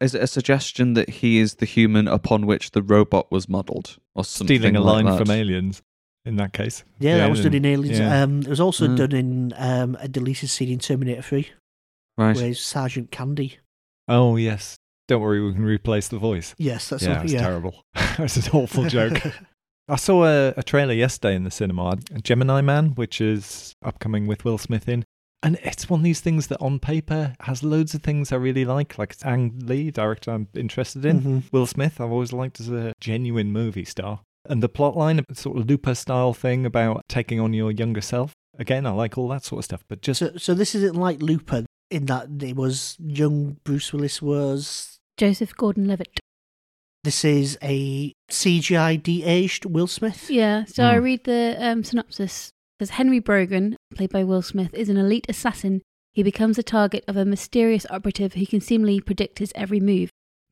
[0.00, 3.96] Is it a suggestion that he is the human upon which the robot was modelled?
[4.14, 5.18] Or something Stealing a like line that?
[5.18, 5.80] from Aliens
[6.26, 6.84] in that case.
[6.98, 7.98] Yeah, that was done in Aliens.
[7.98, 8.22] yeah.
[8.22, 8.96] Um, it was also Mm.
[8.98, 11.48] done in um, a deleted scene in Terminator 3,
[12.18, 12.36] Right.
[12.36, 13.58] where he's Sergeant Candy.
[14.08, 14.76] Oh, yes.
[15.08, 16.54] Don't worry, we can replace the voice.
[16.58, 17.40] Yes, that's yeah, all, it's yeah.
[17.40, 17.84] terrible.
[18.18, 19.22] it's an awful joke.
[19.88, 24.44] I saw a, a trailer yesterday in the cinema, Gemini Man, which is upcoming with
[24.44, 25.04] Will Smith in.
[25.42, 28.64] And it's one of these things that on paper has loads of things I really
[28.64, 28.96] like.
[28.96, 31.20] Like it's Ang Lee, director I'm interested in.
[31.20, 31.42] Mhm.
[31.52, 34.20] Will Smith, I've always liked as a genuine movie star.
[34.48, 38.32] And the plotline, a sort of Looper style thing about taking on your younger self.
[38.58, 39.84] Again, I like all that sort of stuff.
[39.86, 44.22] But just So, so this isn't like Looper in that it was young Bruce Willis
[44.22, 44.96] was.
[45.18, 46.20] Joseph Gordon-Levitt.
[47.04, 50.30] This is a CGI de-aged Will Smith.
[50.30, 51.04] Yeah, so I Hmm.
[51.04, 52.48] read the um, synopsis.
[52.48, 55.82] It says Henry Brogan, played by Will Smith, is an elite assassin
[56.14, 60.08] he becomes the target of a mysterious operative who can seemingly predict his every move.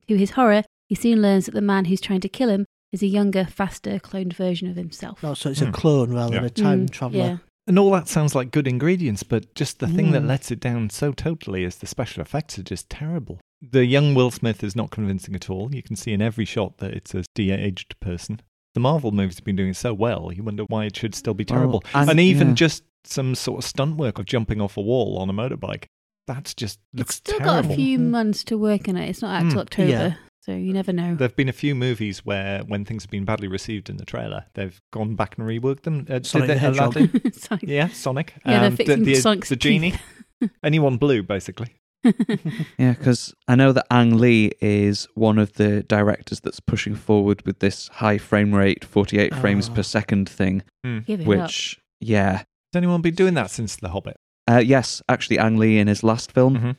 [0.09, 3.01] To his horror, he soon learns that the man who's trying to kill him is
[3.01, 5.23] a younger, faster, cloned version of himself.
[5.23, 5.69] Oh, so it's Hmm.
[5.69, 7.17] a clone rather than a time Mm, traveler.
[7.25, 7.37] Yeah.
[7.65, 10.27] And all that sounds like good ingredients, but just the thing that Mm.
[10.27, 13.39] lets it down so totally is the special effects are just terrible.
[13.71, 15.73] The young Will Smith is not convincing at all.
[15.73, 18.41] You can see in every shot that it's a de-aged person.
[18.73, 21.45] The Marvel movies have been doing so well, you wonder why it should still be
[21.47, 21.83] Well, terrible.
[21.93, 22.53] and- and even yeah.
[22.55, 25.85] just some sort of stunt work of jumping off a wall on a motorbike.
[26.27, 27.61] That's just looks It's still terrible.
[27.69, 29.09] got a few months to work on it.
[29.09, 30.13] It's not out till Mm, October, yeah.
[30.41, 31.15] so you never know.
[31.15, 34.05] There have been a few movies where, when things have been badly received in the
[34.05, 36.05] trailer, they've gone back and reworked them.
[36.09, 36.95] Uh, did Sonic they- the Hedgehog.
[36.97, 37.33] Aladdin?
[37.33, 37.59] Sorry.
[37.63, 38.33] Yeah, Sonic.
[38.45, 39.93] Yeah, they're Um, fixing the, the, Sonic's the genie.
[40.63, 41.67] Anyone blue, basically.
[42.77, 47.45] Yeah, because I know that Ang Lee is one of the directors that's pushing forward
[47.45, 49.75] with this high frame rate, 48 frames Ah.
[49.75, 51.27] per second thing, Give it up.
[51.27, 52.37] which, yeah.
[52.37, 52.45] Has
[52.75, 54.15] anyone been doing that since The Hobbit?
[54.49, 56.75] Uh, yes, actually, Ang Lee in his last film, Mhm.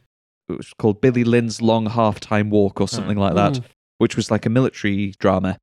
[0.51, 3.65] it was called Billy Lynn's Long Half Time Walk or something like that, Mm.
[3.99, 5.57] which was like a military drama.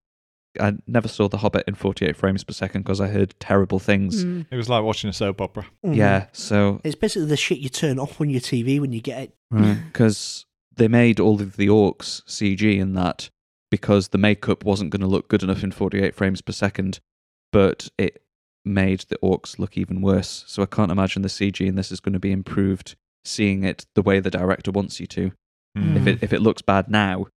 [0.59, 4.25] I never saw The Hobbit in 48 frames per second because I heard terrible things.
[4.25, 4.45] Mm.
[4.51, 5.65] It was like watching a soap opera.
[5.85, 5.95] Mhm.
[5.95, 9.21] Yeah, so It's basically the shit you turn off on your TV when you get
[9.23, 9.35] it.
[9.87, 10.45] because
[10.75, 13.29] they made all of the orcs CG in that
[13.69, 16.99] because the makeup wasn't going to look good enough in 48 frames per second,
[17.51, 18.21] but it
[18.65, 20.43] made the orcs look even worse.
[20.47, 22.95] So I can't imagine the CG in this is going to be improved.
[23.23, 25.31] Seeing it the way the director wants you to.
[25.77, 25.95] Mm.
[25.97, 27.27] If it if it looks bad now,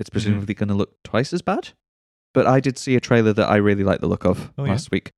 [0.00, 1.70] it's presumably going to look twice as bad.
[2.34, 4.72] But I did see a trailer that I really like the look of Oh, yeah?
[4.72, 5.10] last week.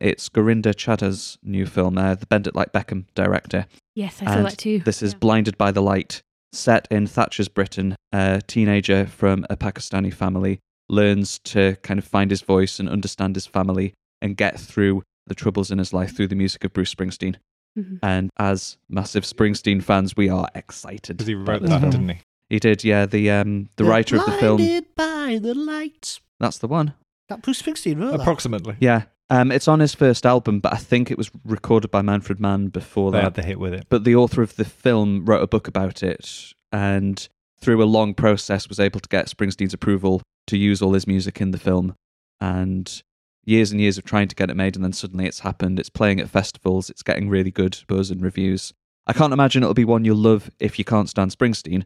[0.00, 3.66] It's Gurinder Chadha's new film, uh, the Bend It Like Beckham director.
[3.94, 4.78] Yes, I saw And that too.
[4.80, 5.18] This is Yeah.
[5.18, 7.96] Blinded by the Light, set in Thatcher's Britain.
[8.12, 10.58] A teenager from a Pakistani family
[10.88, 13.92] learns to kind of find his voice and understand his family
[14.22, 17.36] and get through the troubles in his life through the music of Bruce Springsteen.
[17.78, 17.98] Mhm.
[18.02, 21.18] And as massive Springsteen fans, we are excited.
[21.18, 21.90] Because he wrote this that, film.
[21.92, 22.18] didn't he?
[22.48, 23.06] He did, yeah.
[23.06, 24.56] The um, the writer of the film.
[24.56, 26.20] Blinded by the lights.
[26.40, 26.94] That's the one.
[27.28, 28.20] That Bruce Springsteen wrote that.
[28.20, 28.76] Approximately.
[28.80, 29.02] Yeah.
[29.28, 32.66] Um, it's on his first album, but I think it was recorded by Manfred Mann
[32.68, 33.24] before They that.
[33.24, 33.86] had the hit with it.
[33.88, 37.28] but the author of the film wrote a book about it and
[37.60, 41.40] through a long process was able to get Springsteen's approval to use all his music
[41.40, 41.94] in the film
[42.40, 43.02] and
[43.44, 45.88] years and years of trying to get it made and then suddenly it's happened it's
[45.90, 48.72] playing at festivals it's getting really good buzz and reviews
[49.06, 51.84] i can't imagine it'll be one you'll love if you can't stand springsteen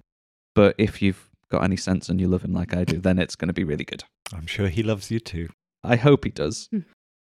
[0.55, 3.37] but if you've got any sense and you love him like i do then it's
[3.37, 5.49] going to be really good I'm sure he loves you too.
[5.83, 6.69] i hope he does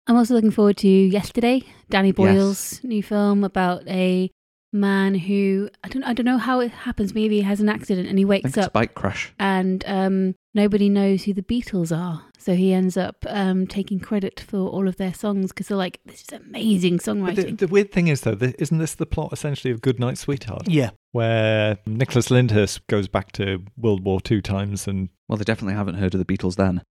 [0.06, 4.30] I'm also looking forward to Yesterday, Danny Boyle's new film about a
[4.72, 7.14] man who I don't I don't know how it happens.
[7.14, 11.24] Maybe he has an accident and he wakes up bike crash and um, nobody knows
[11.24, 12.24] who the Beatles are.
[12.38, 16.00] So he ends up um, taking credit for all of their songs because they're like,
[16.06, 17.58] this is amazing But the, songwriting.
[17.58, 20.66] the weird thing is, though, th- isn't this the plot essentially of Goodnight Sweetheart?
[20.66, 20.90] Yeah.
[21.12, 25.94] Where Nicholas Lyndhurst goes back to World War II times and, well they definitely haven't
[25.94, 26.82] heard of the beatles then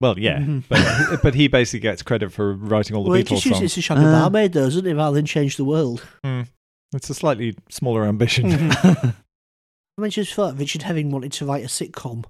[0.00, 0.38] well, yeah,
[0.68, 3.62] but, but he basically gets credit for writing all the Well, Beatles just songs.
[3.62, 4.94] it's a shot of barmaid, though, doesn't it?
[4.94, 6.06] Rather than change the world.
[6.24, 6.42] Hmm.
[6.94, 8.46] It's a slightly smaller ambition.
[8.72, 9.14] I
[9.98, 12.24] mentioned before, Richard Herring wanted to write a sitcom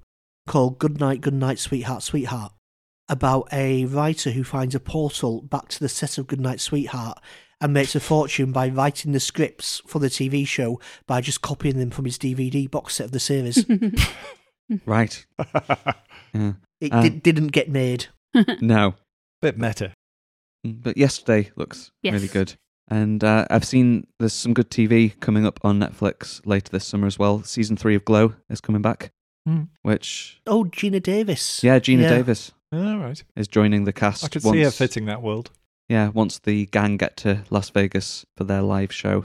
[0.46, 2.52] called Good Night, Good Night, Sweetheart, Sweetheart,
[3.08, 7.18] about a writer who finds a portal back to the set of Good Night, Sweetheart
[7.60, 11.76] and makes a fortune by writing the scripts for the TV show by just copying
[11.76, 13.64] them from his DVD box set of the series.
[14.86, 15.24] Right
[16.34, 16.52] yeah.
[16.80, 17.02] It Uh.
[17.02, 18.06] did, didn't get made.
[18.60, 18.94] no
[19.40, 19.92] Bit meta.
[20.64, 22.12] But yesterday looks Yes.
[22.14, 22.54] really good.
[22.90, 27.06] And uh, I've seen there's some good TV coming up on Netflix later this summer
[27.06, 27.42] as well.
[27.44, 29.10] Season three of Glow is coming back,
[29.46, 29.64] Hmm.
[29.82, 31.62] which, Oh, Geena Davis.
[31.62, 32.08] yeah, Geena Yeah.
[32.10, 33.22] Davis All right.
[33.36, 34.24] is joining the cast.
[34.24, 35.50] I could once, see her fitting that world.
[35.88, 39.24] Yeah, once the gang get to Las Vegas for their live show.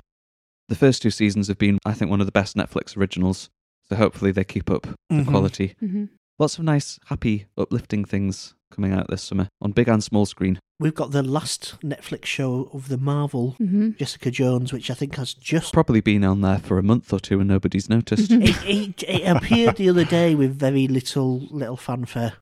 [0.69, 3.49] The first two seasons have been, I think, one of the best Netflix originals.
[3.93, 5.27] So hopefully they keep up the Mhm.
[5.27, 5.75] quality.
[5.81, 6.09] Mhm.
[6.39, 10.57] Lots of nice, happy, uplifting things coming out this summer on big and small screen.
[10.79, 13.95] We've got the last Netflix show of the Marvel, Mhm.
[13.99, 17.19] Jessica Jones, which I think has just Probably been on there for a month or
[17.19, 18.31] two and nobody's noticed.
[18.31, 22.33] it, it, it appeared the other day with very little little fanfare,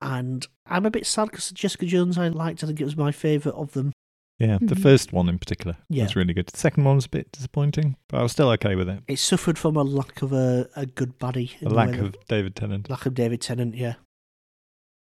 [0.00, 2.62] and I'm a bit sad because Jessica Jones I liked.
[2.62, 3.90] I think it was my favourite of them.
[4.38, 4.82] Yeah, the Mhm.
[4.82, 6.02] first one in particular Yeah.
[6.04, 6.46] was really good.
[6.46, 9.02] The second one was a bit disappointing, but I was still okay with it.
[9.08, 11.52] It suffered from a lack of a, a good baddie.
[11.60, 12.90] in The the lack of that- David Tennant.
[12.90, 13.74] lack of David Tennant.
[13.74, 13.94] Yeah,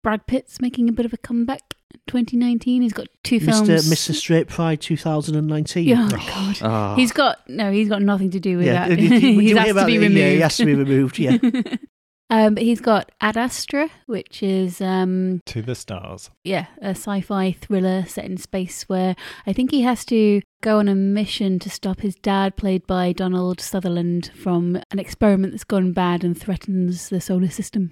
[0.03, 1.61] Brad Pitt's making a bit of a comeback.
[1.93, 3.69] in 2019, he's got two films.
[3.69, 3.91] Mr.
[3.91, 4.13] Mr.
[4.15, 5.87] Straight Pride 2019.
[5.87, 6.57] Yeah, oh God.
[6.63, 6.95] Ah.
[6.97, 7.71] He's got no.
[7.71, 8.95] He's got nothing to do with Yeah, that.
[8.97, 10.15] did you- he has to be removed.
[10.19, 11.37] Yeah, he has to be removed, yeah.
[12.33, 16.31] Um, but he's got Ad Astra, which is um, To the stars.
[16.43, 19.15] yeah, a sci-fi thriller set in space where
[19.45, 23.13] I think he has to go on a mission to stop his dad, played by
[23.13, 27.91] Donald Sutherland, from an experiment that's gone bad and threatens the solar system.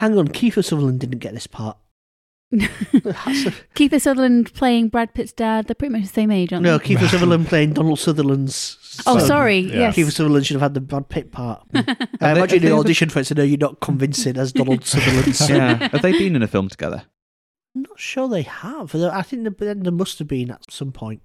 [0.00, 1.78] Hang on, Kiefer Sutherland didn't get this part.
[2.92, 5.66] That's a- Sutherland playing Brad Pitt's dad.
[5.66, 6.84] They're pretty much the same age, aren't no, they?
[6.94, 8.76] Kiefer Sutherland playing Donald Sutherland's.
[9.06, 9.26] Oh, son.
[9.26, 9.58] sorry.
[9.58, 9.78] Yeah.
[9.80, 9.96] Yes.
[9.96, 11.62] Kiefer Sutherland should have had the Brad Pitt part.
[11.74, 14.36] I they- imagine have the they ever- audition for it, so no, you're not convincing
[14.38, 15.56] as Donald Sutherland's son.
[15.56, 15.88] yeah.
[15.88, 17.04] Have they been in a film together?
[17.76, 18.92] I'm not sure they have.
[18.92, 21.20] Though I think there, there must have been at some point.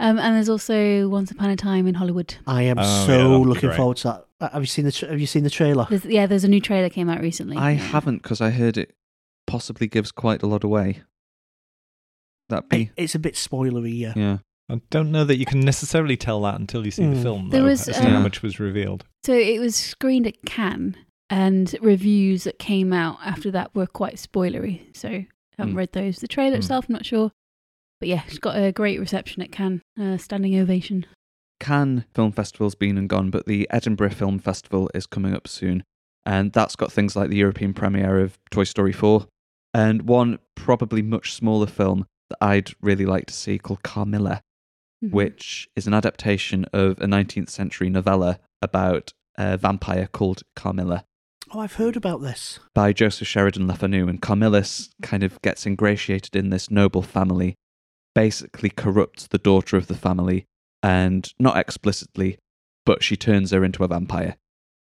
[0.00, 2.36] Um, and there's also Once Upon a Time in Hollywood.
[2.46, 3.76] I am Oh, yeah, so that'll be looking great.
[3.76, 4.24] forward to that.
[4.40, 5.88] Uh, Have you seen the tra- Have you seen the trailer?
[5.90, 7.56] There's, yeah, there's a new trailer came out recently.
[7.56, 8.94] I haven't because I heard it
[9.48, 11.02] possibly gives quite a lot away.
[12.48, 14.12] That be it's a bit spoilery, yeah.
[14.16, 14.38] yeah.
[14.70, 17.22] I don't know that you can necessarily tell that until you see the Mm.
[17.22, 19.04] film, There was, as to how um, much was revealed.
[19.24, 20.96] So it was screened at Cannes,
[21.30, 24.94] and reviews that came out after that were quite spoilery.
[24.96, 25.26] So I
[25.58, 25.78] haven't Mm.
[25.78, 26.18] read those.
[26.18, 26.60] The trailer Mm.
[26.60, 27.32] itself, I'm not sure.
[28.00, 31.06] But yeah, it's got a great reception at Cannes, uh, standing ovation.
[31.60, 35.82] Cannes Film Festival's been and gone, but the Edinburgh Film Festival is coming up soon.
[36.24, 39.26] And that's got things like the European premiere of Toy Story 4
[39.74, 44.42] and one probably much smaller film that I'd really like to see called Carmilla,
[45.04, 45.10] Mhm.
[45.12, 51.04] which is an adaptation of a 19th century novella about a vampire called Carmilla
[51.50, 52.58] Oh, I've heard about this.
[52.74, 54.06] by Joseph Sheridan Le Fanu.
[54.08, 54.64] And Carmilla
[55.00, 57.54] kind of gets ingratiated in this noble family,
[58.14, 60.44] basically corrupts the daughter of the family,
[60.82, 62.38] and not explicitly,
[62.84, 64.36] but she turns her into a vampire.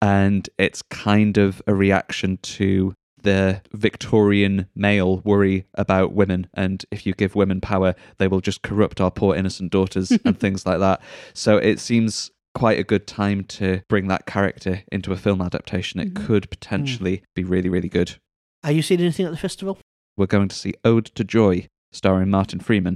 [0.01, 2.93] And it's kind of a reaction to
[3.25, 6.47] the Victorian male worry about women.
[6.53, 10.39] And if you give women power, they will just corrupt our poor innocent daughters and
[10.39, 11.01] things like that.
[11.33, 15.99] So it seems quite a good time to bring that character into a film adaptation.
[15.99, 16.25] It Mhm.
[16.25, 18.15] could potentially be really, really good.
[18.63, 19.77] Are you seeing anything at the festival?
[20.15, 22.95] We're going to see Ode to Joy, starring Martin Freeman,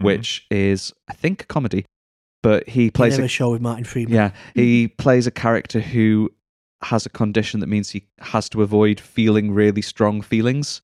[0.00, 0.06] Mhm.
[0.06, 1.84] which is, I think, a comedy,
[2.42, 4.14] but he plays Never a show with Martin Freeman.
[4.14, 6.30] yeah, he plays a character who
[6.84, 10.82] has a condition that means he has to avoid feeling really strong feelings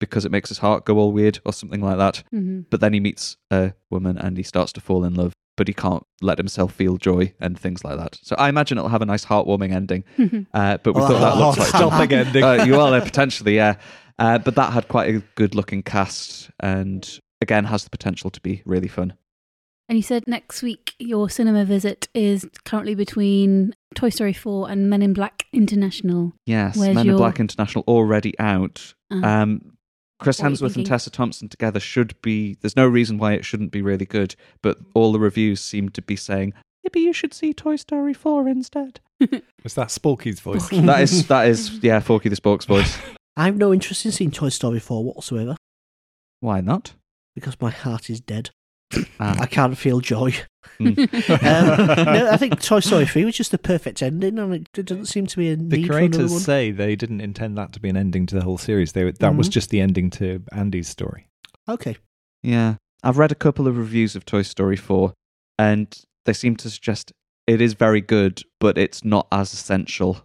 [0.00, 2.22] because it makes his heart go all weird or something like that.
[2.32, 2.66] Mhm.
[2.70, 5.74] But then he meets a woman and he starts to fall in love, but he
[5.74, 8.16] can't let himself feel joy and things like that.
[8.22, 10.04] So I imagine it'll have a nice heartwarming ending.
[10.54, 12.44] Uh, but we Oh, thought that looked like Stopping ending.
[12.44, 13.74] uh, you are there potentially, yeah.
[14.18, 18.40] Uh, but that had quite a good looking cast and again has the potential to
[18.40, 19.14] be really fun.
[19.88, 24.90] And you said next week your cinema visit is currently between Toy Story 4 and
[24.90, 26.32] Men in Black International.
[26.46, 28.94] Yes, Where's Men your- in Black International already out.
[29.10, 29.72] Uh, Um,
[30.20, 30.84] Chris What Hemsworth and?
[30.84, 32.56] Tessa Thompson together should be.
[32.60, 36.02] There's no reason why it shouldn't be really good, but all the reviews seem to
[36.02, 36.52] be saying
[36.84, 39.00] maybe you should see Toy Story 4 instead.
[39.62, 40.68] Was that Sporky's voice?
[40.70, 42.98] that is that is yeah, Forky the Spork's voice.
[43.36, 45.56] I have no interest in seeing Toy Story 4 whatsoever
[46.40, 46.92] Why not?
[47.34, 48.50] because my heart is dead.
[49.20, 49.36] Ah.
[49.40, 50.34] I can't feel joy.
[50.80, 50.96] Mm.
[51.28, 55.06] Um, no, I think Toy Story 3 was just the perfect ending, and it doesn't
[55.06, 56.40] seem to be a The need for creators one.
[56.40, 58.92] say they didn't intend that to be an ending to the whole series.
[58.92, 59.52] They that was Mhm.
[59.52, 61.26] just the ending to Andy's story.
[61.68, 61.96] Okay.
[62.42, 65.12] Yeah, I've read a couple of reviews of Toy Story 4,
[65.58, 67.12] and they seem to suggest
[67.46, 70.24] it is very good, but it's not as essential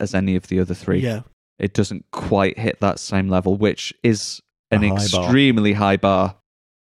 [0.00, 1.00] as any of the other three.
[1.00, 1.20] Yeah.
[1.58, 4.40] It doesn't quite hit that same level, which is
[4.72, 5.24] an A high bar.
[5.24, 6.36] extremely high bar.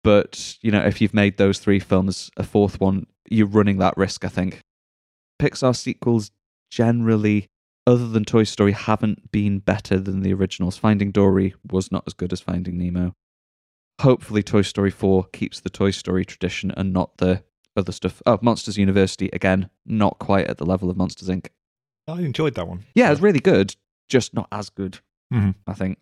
[0.05, 3.97] But, you know, if you've made those three films, a fourth one, you're running that
[3.97, 4.59] risk, I think.
[5.41, 6.29] Pixar sequels
[6.69, 7.47] generally,
[7.87, 10.77] other than Toy Story, haven't been better than the originals.
[10.77, 13.13] Finding Dory was not as good as Finding Nemo.
[14.01, 17.43] Hopefully, Toy Story 4 keeps the Toy Story tradition and not the
[17.75, 18.21] other stuff.
[18.27, 21.47] Oh, Monsters University, again, not quite at the level of Monsters Inc.
[22.07, 22.83] I enjoyed that one.
[22.93, 23.75] Yeah, it was really good,
[24.07, 24.99] just not as good,
[25.33, 25.55] Mhm.
[25.65, 25.97] I think.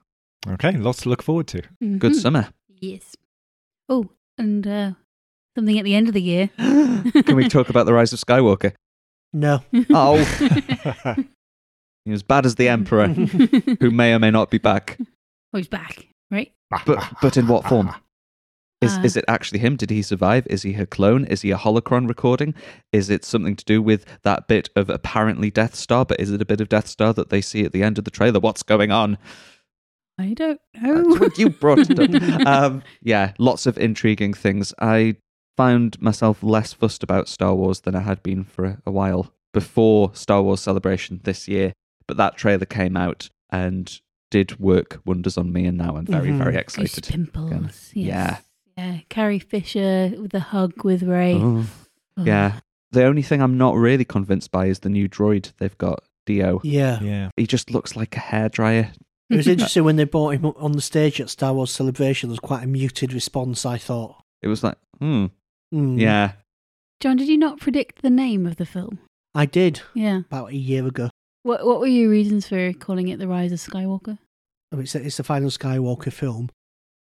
[0.46, 1.62] Okay, lots to look forward to.
[1.80, 2.16] Good Mhm.
[2.16, 2.50] summer.
[2.82, 3.16] Yes.
[3.94, 4.92] Oh, and uh,
[5.56, 6.48] something at the end of the year.
[6.58, 8.74] Can we talk about the rise of Skywalker?
[9.32, 9.62] No.
[9.92, 10.18] Oh,
[12.06, 13.08] he's as bad as the Emperor,
[13.80, 14.98] who may or may not be back.
[15.54, 16.52] Oh, he's back, right?
[16.88, 17.94] But but in what form?
[18.82, 19.76] Is Uh, is it actually him?
[19.76, 20.48] Did he survive?
[20.50, 21.26] Is he a clone?
[21.26, 22.56] Is he a holocron recording?
[22.92, 26.04] Is it something to do with that bit of apparently Death Star?
[26.04, 28.06] But is it a bit of Death Star that they see at the end of
[28.06, 28.40] the trailer?
[28.40, 29.20] What's going on?
[30.18, 31.16] I don't That's know.
[31.20, 32.46] what you brought it up.
[32.48, 34.74] um, yeah, lots of intriguing things.
[34.80, 35.16] I
[35.58, 39.32] found myself less fussed about Star Wars than I had been for a, a while
[39.54, 41.74] before Star Wars Celebration this year.
[42.08, 44.00] But that trailer came out and
[44.30, 46.38] did work wonders on me, and now I'm very, Mhm.
[46.40, 47.04] very Goose excited.
[47.08, 47.52] pimples.
[47.52, 47.72] again.
[47.94, 48.42] Yes.
[48.78, 48.98] Yeah.
[49.10, 51.36] Carrie Fisher with a hug with Rey.
[51.36, 51.66] Oh,
[52.18, 52.24] Oh.
[52.26, 52.60] yeah.
[52.92, 56.04] The only thing I'm not really convinced by is the new droid they've got.
[56.26, 56.62] D-O.
[56.64, 57.00] Yeah.
[57.02, 57.30] Yeah.
[57.38, 58.92] He just looks like a hairdryer.
[59.30, 62.30] It was interesting when they brought him up on the stage at Star Wars Celebration.
[62.30, 64.24] There was quite a muted response, I thought.
[64.42, 65.28] It was like, hmm,
[65.72, 65.98] Hmm.
[65.98, 66.34] yeah.
[67.00, 69.00] John, did you not predict the name of the film?
[69.36, 70.20] I did Yeah.
[70.20, 71.10] about a year ago.
[71.44, 74.18] What What were your reasons for calling it The Rise of Skywalker?
[74.72, 76.50] I mean, It's, it's the final Skywalker film.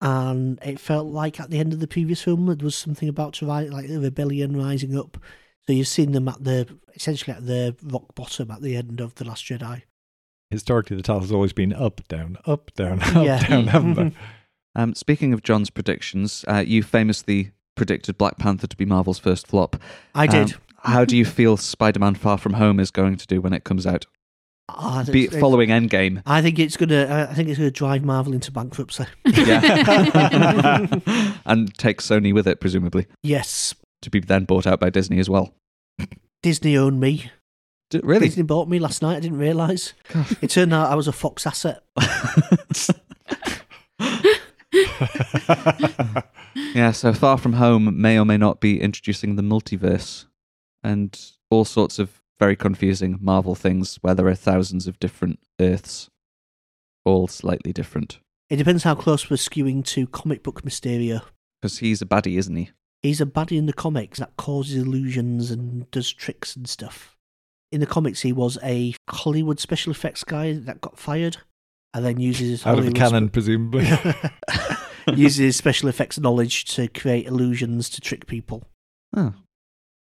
[0.01, 3.33] And it felt like at the end of the previous film, there was something about
[3.35, 5.19] to rise, like the rebellion rising up.
[5.66, 9.16] So you've seen them at the, essentially at the rock bottom at the end of
[9.16, 9.83] The Last Jedi.
[10.51, 13.47] Historically, the title has always been up, down, up, down, up, Yeah.
[13.47, 14.13] down, haven't they?
[14.75, 19.47] Um, speaking of John's predictions, uh, you famously predicted Black Panther to be Marvel's first
[19.47, 19.77] flop.
[20.15, 20.55] I did.
[20.55, 23.53] Um, how do you feel Spider Man Far From Home is going to do when
[23.53, 24.07] it comes out?
[24.71, 26.23] Ah, Be it's- following Endgame.
[26.27, 27.05] I think it's gonna.
[27.05, 29.07] uh, I think it's gonna drive Marvel into bankruptcy.
[29.25, 30.87] Yeah.
[31.47, 35.29] and take Sony with it, presumably, yes, to be then bought out by Disney as
[35.31, 35.55] well.
[36.43, 37.31] Disney owned me.
[37.91, 38.26] D- really?
[38.26, 39.16] Disney bought me last night.
[39.16, 39.95] I didn't realise.
[40.43, 41.82] It turned out I was a Fox asset.
[46.74, 50.26] yeah, so Far From Home may or may not be introducing the multiverse
[50.82, 51.18] and
[51.51, 56.09] all sorts of very confusing Marvel things where there are thousands of different Earths,
[57.05, 58.20] all slightly different.
[58.49, 61.22] It depends how close we're skewing to comic book Mysterio.
[61.61, 62.70] Because he's a baddie, isn't he?
[63.03, 67.18] He's a baddie in the comics that causes illusions and does tricks and stuff.
[67.73, 71.37] In the comics, he was a Hollywood special effects guy that got fired,
[71.95, 73.87] and then uses his Out of the Hollywood cannon, presumably.
[75.14, 78.64] uses his special effects knowledge to create illusions to trick people.
[79.16, 79.35] Oh.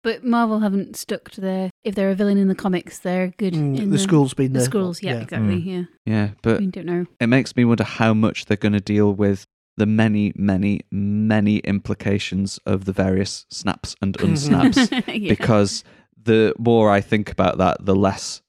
[0.02, 1.70] But Marvel haven't stuck to their.
[1.82, 4.58] If they're a villain in the comics, they're good Mm, in the school's been The
[4.58, 4.66] there.
[4.66, 5.20] schools, yeah, Yeah.
[5.22, 5.62] exactly.
[5.62, 5.64] Mm.
[5.66, 7.06] Yeah, Yeah, but we don't know.
[7.20, 9.46] it makes me wonder how much they're going to deal with
[9.76, 14.90] the many, many, many implications of the various snaps and unsnaps.
[15.14, 15.30] Yeah.
[15.30, 15.84] because
[16.24, 18.42] the more I think about that, the less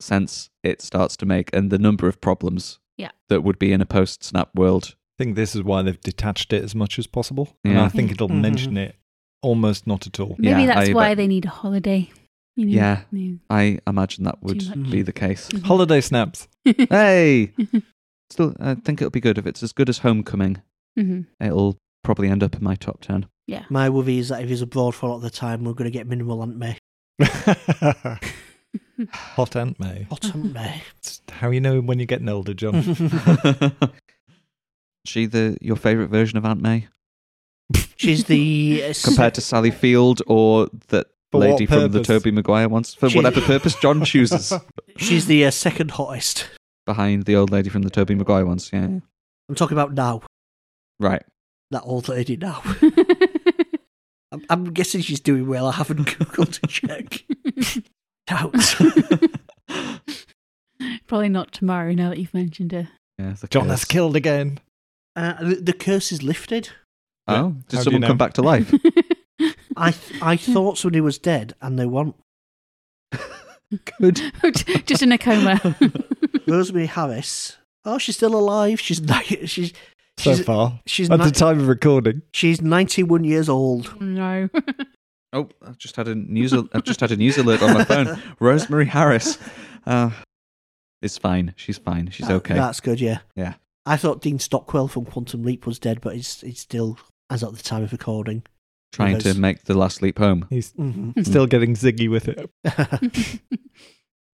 [0.00, 3.10] sense it starts to make, and the number of problems Yeah.
[3.28, 4.94] that would be in a post snap world.
[5.18, 7.56] I think this is why they've detached it as much as possible.
[7.64, 8.40] And I think it'll Mhm.
[8.40, 8.96] mention it
[9.42, 10.36] almost not at all.
[10.38, 12.10] Maybe Yeah, that's I- why but- they need a holiday.
[12.56, 12.72] You know?
[12.72, 13.02] Yeah.
[13.12, 13.34] Yeah.
[13.48, 15.48] I imagine that would be the case.
[15.48, 15.62] Mhm.
[15.64, 16.48] Holiday snaps.
[16.90, 17.52] hey,
[18.30, 20.60] still, I think it'll be good if it's as good as Homecoming.
[20.98, 21.26] Mhm.
[21.40, 23.26] It'll probably end up in my top ten.
[23.46, 23.64] Yeah.
[23.70, 25.90] My worry is that if he's abroad for a lot of the time, we're going
[25.90, 26.76] to get minimal Aunt May.
[29.12, 30.06] Hot Aunt May.
[30.10, 30.82] Hot Aunt May.
[30.98, 32.82] It's how you know when you're getting older, John.
[35.04, 36.86] she the your favourite version of Aunt May
[37.96, 42.06] She's the uh, compared to Sally Field or that For lady from the purpose?
[42.06, 44.52] Tobey Maguire ones for She- whatever purpose John chooses
[44.96, 46.48] She's the uh, second hottest.
[46.86, 48.70] behind the old lady from the Tobey Maguire ones.
[48.72, 48.84] Yeah,
[49.48, 50.22] I'm talking about now.
[51.00, 51.22] right.
[51.70, 52.62] That old lady now.
[54.32, 55.66] I'm, I'm guessing she's doing well.
[55.68, 57.24] I haven't googled to check.
[58.26, 58.54] Doubt.
[61.06, 61.92] Probably not tomorrow.
[61.92, 62.88] Now that you've mentioned her.
[63.18, 64.58] Yeah, John has killed again.
[65.14, 66.70] Uh, the, the curse is lifted.
[67.28, 68.08] Oh, How did you someone know?
[68.08, 68.72] come back to life?
[69.76, 72.16] I th- I thought somebody was dead, and they weren't.
[73.98, 74.20] Good.
[74.86, 75.76] Just in a coma.
[76.46, 77.56] Rosemary Harris.
[77.84, 78.80] Oh, she's still alive.
[78.80, 79.72] She's ni- she's
[80.18, 80.80] So she's far.
[80.86, 82.22] she's At ni- the time of recording.
[82.32, 84.00] she's 91 years old.
[84.00, 84.48] no.
[85.34, 86.52] Oh, I've just had a news.
[86.52, 88.20] al- I've just had a news alert on my phone.
[88.38, 89.38] Rosemary Harris.
[89.86, 90.10] Uh,
[91.00, 91.54] is fine.
[91.56, 92.10] She's fine.
[92.10, 92.52] She's That- okay.
[92.52, 93.00] That's good.
[93.00, 93.20] Yeah.
[93.34, 93.54] Yeah.
[93.86, 96.98] I thought Dean Stockwell from Quantum Leap was dead, but he's he's still
[97.30, 98.42] as at the time of recording.
[98.92, 100.44] Trying to make the last leap home.
[100.50, 101.24] He's Mhm.
[101.26, 102.50] still getting ziggy with it.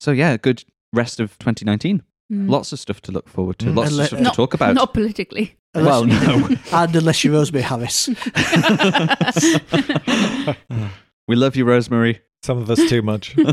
[0.01, 2.03] So yeah, good rest of 2019.
[2.33, 2.51] Mm.
[2.51, 3.66] Lots of stuff to look forward to.
[3.66, 3.76] Mm.
[3.76, 4.74] Lots of stuff Not- to talk about.
[4.74, 5.57] Not politically.
[5.74, 6.49] well, no.
[6.72, 8.09] and unless you're Rosemary Harris.
[11.29, 12.20] we love you, Rosemary.
[12.43, 13.37] Some of us too much.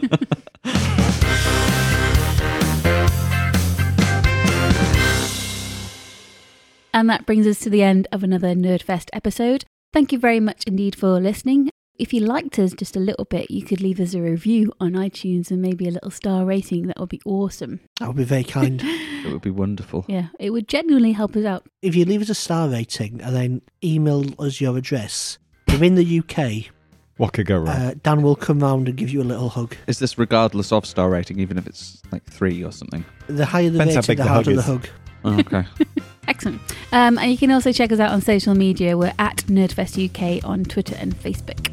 [6.93, 9.65] And that brings us to the end of another Nerdfest episode.
[9.91, 11.69] Thank you very much indeed for listening.
[11.97, 14.91] If you liked us just a little bit, you could leave us a review on
[14.93, 16.87] iTunes and maybe a little star rating.
[16.87, 17.79] That would be awesome.
[18.01, 18.81] That would be very kind.
[19.25, 20.05] It would be wonderful.
[20.07, 21.65] Yeah, it would genuinely help us out.
[21.81, 25.95] if you leave us a star rating and then email us your address, if in
[25.95, 26.71] the UK,
[27.17, 27.69] what could go wrong?
[27.69, 29.75] uh, Dan will come round and give you a little hug.
[29.87, 33.03] Is this regardless of star rating, even if it's like three or something?
[33.25, 34.65] The higher the Depends how rating, big the the harder hug the is.
[34.67, 34.89] hug.
[35.23, 35.65] Oh, okay.
[36.28, 36.61] Excellent.
[36.91, 38.97] Um, and you can also check us out on social media.
[38.97, 41.71] We're at Nerdfest UK on Twitter and Facebook.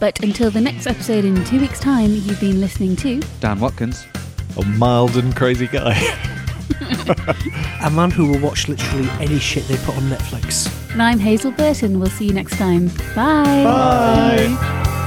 [0.00, 4.04] But until the next episode in two weeks' time, you've been listening to Dan Watkins.
[4.56, 5.94] A mild and crazy guy.
[7.82, 10.70] A man who will watch literally any shit they put on Netflix.
[10.92, 12.00] And I'm Hazel Burton.
[12.00, 12.88] We'll see you next time.
[13.14, 13.64] Bye.
[13.64, 15.00] Bye.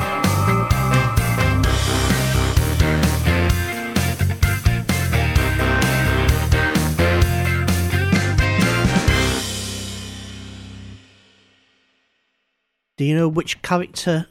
[12.98, 14.28] Do you know which character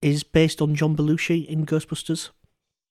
[0.00, 2.30] is based on John Belushi in Ghostbusters?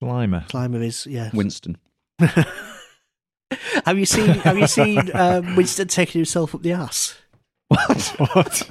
[0.04, 0.48] Slimer.
[0.50, 1.30] Climber is, yeah.
[1.34, 1.78] Winston.
[2.20, 7.16] have you seen Have you seen um, Winston taking himself up the ass?
[7.70, 8.16] What?
[8.34, 8.70] What?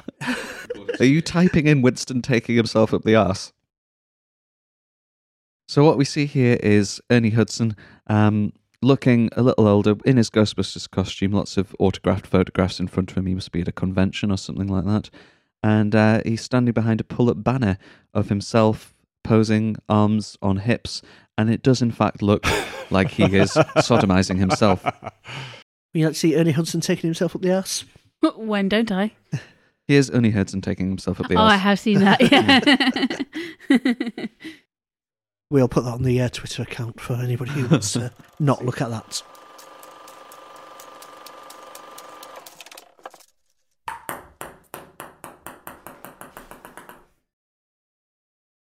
[1.01, 3.53] Are you typing in Winston taking himself up the ass?
[5.69, 7.77] So what we see here is Ernie Hudson
[8.09, 8.53] um,
[8.83, 11.33] looking a little older in his Ghostbusters costume.
[11.33, 13.27] Lots of autographed photographs in front of him.
[13.27, 15.11] He must be at a convention or something like that.
[15.63, 17.79] And uh, he's standing behind a pull-up banner
[18.15, 18.95] of himself
[19.25, 21.03] posing arms on hips.
[21.37, 22.45] And it does in fact look
[22.91, 24.85] like he is sodomizing himself.
[25.95, 27.85] You like to see Ernie Hudson taking himself up the ass?
[28.37, 29.13] when don't I?
[29.87, 31.41] Here's Ernie Hudson taking himself up the ass.
[31.41, 32.21] oh, I have seen that.
[33.71, 34.27] Yeah.
[35.51, 38.83] We'll put that on the uh, Twitter account for anybody who wants to not look
[38.83, 39.23] at that.